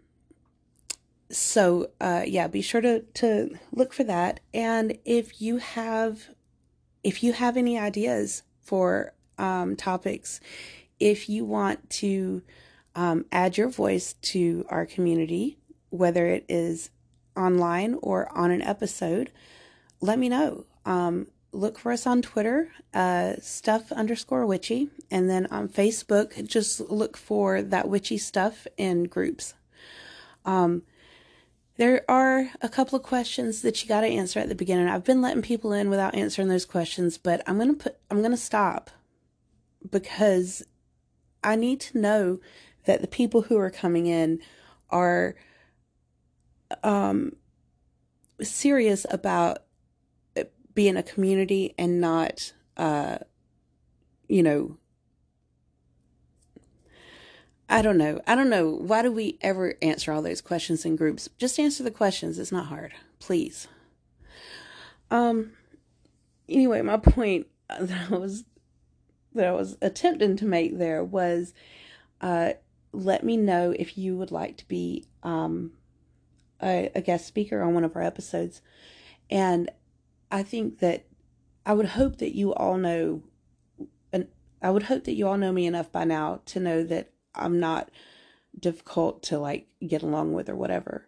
so 1.28 1.90
uh, 2.00 2.22
yeah, 2.24 2.46
be 2.46 2.62
sure 2.62 2.80
to 2.82 3.00
to 3.00 3.58
look 3.72 3.92
for 3.92 4.04
that. 4.04 4.38
And 4.54 4.96
if 5.04 5.42
you 5.42 5.56
have 5.56 6.28
if 7.02 7.24
you 7.24 7.32
have 7.32 7.56
any 7.56 7.76
ideas 7.76 8.44
for 8.60 9.12
um, 9.36 9.74
topics. 9.74 10.38
If 11.00 11.28
you 11.28 11.44
want 11.44 11.90
to 11.90 12.42
um, 12.94 13.24
add 13.32 13.56
your 13.56 13.68
voice 13.68 14.12
to 14.22 14.64
our 14.68 14.86
community, 14.86 15.58
whether 15.90 16.28
it 16.28 16.44
is 16.48 16.90
online 17.36 17.98
or 18.02 18.30
on 18.38 18.52
an 18.52 18.62
episode, 18.62 19.32
let 20.00 20.16
me 20.16 20.28
know. 20.28 20.64
Um, 20.84 21.26
look 21.52 21.78
for 21.78 21.92
us 21.92 22.06
on 22.06 22.22
Twitter, 22.22 22.70
uh, 22.94 23.34
stuff 23.40 23.92
underscore 23.92 24.46
witchy, 24.46 24.88
and 25.10 25.28
then 25.28 25.46
on 25.46 25.68
Facebook, 25.68 26.46
just 26.46 26.80
look 26.80 27.16
for 27.16 27.60
that 27.62 27.88
witchy 27.88 28.18
stuff 28.18 28.66
in 28.76 29.04
groups. 29.04 29.54
Um, 30.44 30.82
there 31.76 32.04
are 32.08 32.50
a 32.60 32.68
couple 32.68 32.96
of 32.96 33.02
questions 33.02 33.62
that 33.62 33.82
you 33.82 33.88
got 33.88 34.02
to 34.02 34.06
answer 34.06 34.40
at 34.40 34.48
the 34.48 34.54
beginning. 34.54 34.88
I've 34.88 35.04
been 35.04 35.22
letting 35.22 35.42
people 35.42 35.72
in 35.72 35.90
without 35.90 36.14
answering 36.14 36.48
those 36.48 36.64
questions, 36.64 37.18
but 37.18 37.42
I'm 37.46 37.58
gonna 37.58 37.74
put 37.74 37.96
I'm 38.10 38.22
gonna 38.22 38.36
stop 38.36 38.90
because 39.90 40.62
I 41.42 41.56
need 41.56 41.80
to 41.80 41.98
know 41.98 42.40
that 42.84 43.00
the 43.00 43.08
people 43.08 43.42
who 43.42 43.58
are 43.58 43.70
coming 43.70 44.06
in 44.06 44.40
are 44.90 45.34
um, 46.82 47.36
serious 48.40 49.06
about 49.10 49.61
being 50.74 50.96
a 50.96 51.02
community 51.02 51.74
and 51.78 52.00
not, 52.00 52.52
uh, 52.76 53.18
you 54.28 54.42
know, 54.42 54.76
I 57.68 57.80
don't 57.80 57.96
know. 57.96 58.20
I 58.26 58.34
don't 58.34 58.50
know. 58.50 58.70
Why 58.70 59.02
do 59.02 59.10
we 59.10 59.38
ever 59.40 59.74
answer 59.80 60.12
all 60.12 60.20
those 60.20 60.42
questions 60.42 60.84
in 60.84 60.96
groups? 60.96 61.28
Just 61.38 61.58
answer 61.58 61.82
the 61.82 61.90
questions. 61.90 62.38
It's 62.38 62.52
not 62.52 62.66
hard. 62.66 62.92
Please. 63.18 63.66
Um 65.10 65.52
anyway, 66.48 66.82
my 66.82 66.98
point 66.98 67.46
that 67.80 68.10
I 68.10 68.16
was 68.16 68.44
that 69.34 69.46
I 69.46 69.52
was 69.52 69.76
attempting 69.80 70.36
to 70.36 70.44
make 70.44 70.76
there 70.76 71.02
was 71.02 71.54
uh, 72.20 72.52
let 72.92 73.24
me 73.24 73.36
know 73.36 73.74
if 73.76 73.96
you 73.96 74.16
would 74.16 74.30
like 74.30 74.58
to 74.58 74.68
be 74.68 75.06
um, 75.22 75.72
a, 76.62 76.90
a 76.94 77.00
guest 77.00 77.26
speaker 77.26 77.62
on 77.62 77.74
one 77.74 77.84
of 77.84 77.96
our 77.96 78.02
episodes. 78.02 78.60
And 79.30 79.70
I 80.32 80.42
think 80.42 80.78
that 80.78 81.04
I 81.64 81.74
would 81.74 81.86
hope 81.86 82.16
that 82.18 82.34
you 82.34 82.54
all 82.54 82.78
know 82.78 83.22
and 84.12 84.26
I 84.62 84.70
would 84.70 84.84
hope 84.84 85.04
that 85.04 85.14
you 85.14 85.28
all 85.28 85.36
know 85.36 85.52
me 85.52 85.66
enough 85.66 85.92
by 85.92 86.04
now 86.04 86.40
to 86.46 86.60
know 86.60 86.82
that 86.84 87.10
I'm 87.34 87.60
not 87.60 87.90
difficult 88.58 89.22
to 89.24 89.38
like 89.38 89.68
get 89.86 90.02
along 90.02 90.32
with 90.32 90.48
or 90.48 90.56
whatever. 90.56 91.06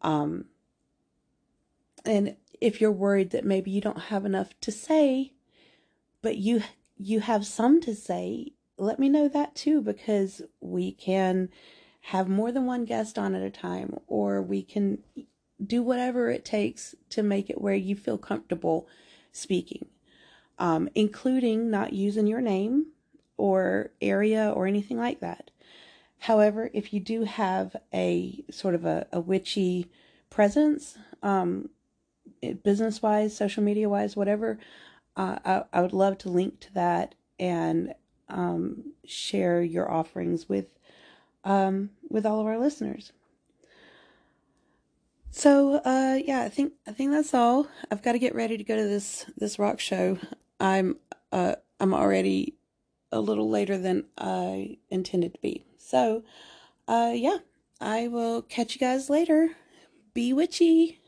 Um, 0.00 0.46
and 2.04 2.36
if 2.60 2.80
you're 2.80 2.92
worried 2.92 3.30
that 3.30 3.44
maybe 3.44 3.70
you 3.70 3.80
don't 3.80 3.98
have 3.98 4.24
enough 4.24 4.58
to 4.60 4.72
say, 4.72 5.32
but 6.22 6.36
you 6.36 6.62
you 6.96 7.20
have 7.20 7.44
some 7.44 7.80
to 7.80 7.94
say, 7.94 8.52
let 8.78 9.00
me 9.00 9.08
know 9.08 9.28
that 9.28 9.56
too 9.56 9.80
because 9.80 10.40
we 10.60 10.92
can 10.92 11.48
have 12.06 12.28
more 12.28 12.52
than 12.52 12.66
one 12.66 12.84
guest 12.84 13.18
on 13.18 13.34
at 13.34 13.42
a 13.42 13.50
time 13.50 13.96
or 14.06 14.40
we 14.40 14.62
can 14.62 14.98
do 15.64 15.82
whatever 15.82 16.30
it 16.30 16.44
takes 16.44 16.94
to 17.10 17.22
make 17.22 17.50
it 17.50 17.60
where 17.60 17.74
you 17.74 17.94
feel 17.94 18.18
comfortable 18.18 18.88
speaking, 19.32 19.86
um, 20.58 20.88
including 20.94 21.70
not 21.70 21.92
using 21.92 22.26
your 22.26 22.40
name 22.40 22.86
or 23.36 23.90
area 24.00 24.52
or 24.54 24.66
anything 24.66 24.98
like 24.98 25.20
that. 25.20 25.50
However, 26.20 26.70
if 26.72 26.92
you 26.92 27.00
do 27.00 27.24
have 27.24 27.74
a 27.92 28.44
sort 28.50 28.74
of 28.74 28.84
a, 28.84 29.06
a 29.12 29.20
witchy 29.20 29.90
presence, 30.30 30.96
um, 31.22 31.68
business 32.62 33.02
wise, 33.02 33.36
social 33.36 33.62
media 33.62 33.88
wise, 33.88 34.16
whatever, 34.16 34.58
uh, 35.16 35.38
I, 35.44 35.64
I, 35.72 35.80
would 35.82 35.92
love 35.92 36.18
to 36.18 36.28
link 36.28 36.60
to 36.60 36.74
that 36.74 37.14
and 37.38 37.94
um, 38.28 38.92
share 39.04 39.62
your 39.62 39.90
offerings 39.90 40.48
with 40.48 40.66
um, 41.44 41.90
with 42.08 42.24
all 42.24 42.40
of 42.40 42.46
our 42.46 42.58
listeners. 42.58 43.12
So 45.34 45.76
uh, 45.76 46.18
yeah, 46.22 46.42
I 46.42 46.50
think 46.50 46.74
I 46.86 46.92
think 46.92 47.10
that's 47.10 47.32
all. 47.32 47.66
I've 47.90 48.02
got 48.02 48.12
to 48.12 48.18
get 48.18 48.34
ready 48.34 48.58
to 48.58 48.64
go 48.64 48.76
to 48.76 48.82
this 48.84 49.24
this 49.36 49.58
rock 49.58 49.80
show. 49.80 50.18
I'm 50.60 50.98
uh, 51.32 51.56
I'm 51.80 51.94
already 51.94 52.58
a 53.10 53.18
little 53.18 53.48
later 53.48 53.78
than 53.78 54.04
I 54.18 54.76
intended 54.90 55.32
to 55.34 55.40
be. 55.40 55.64
So 55.78 56.22
uh, 56.86 57.12
yeah, 57.14 57.38
I 57.80 58.08
will 58.08 58.42
catch 58.42 58.74
you 58.74 58.78
guys 58.78 59.08
later. 59.08 59.48
Be 60.12 60.34
witchy. 60.34 61.00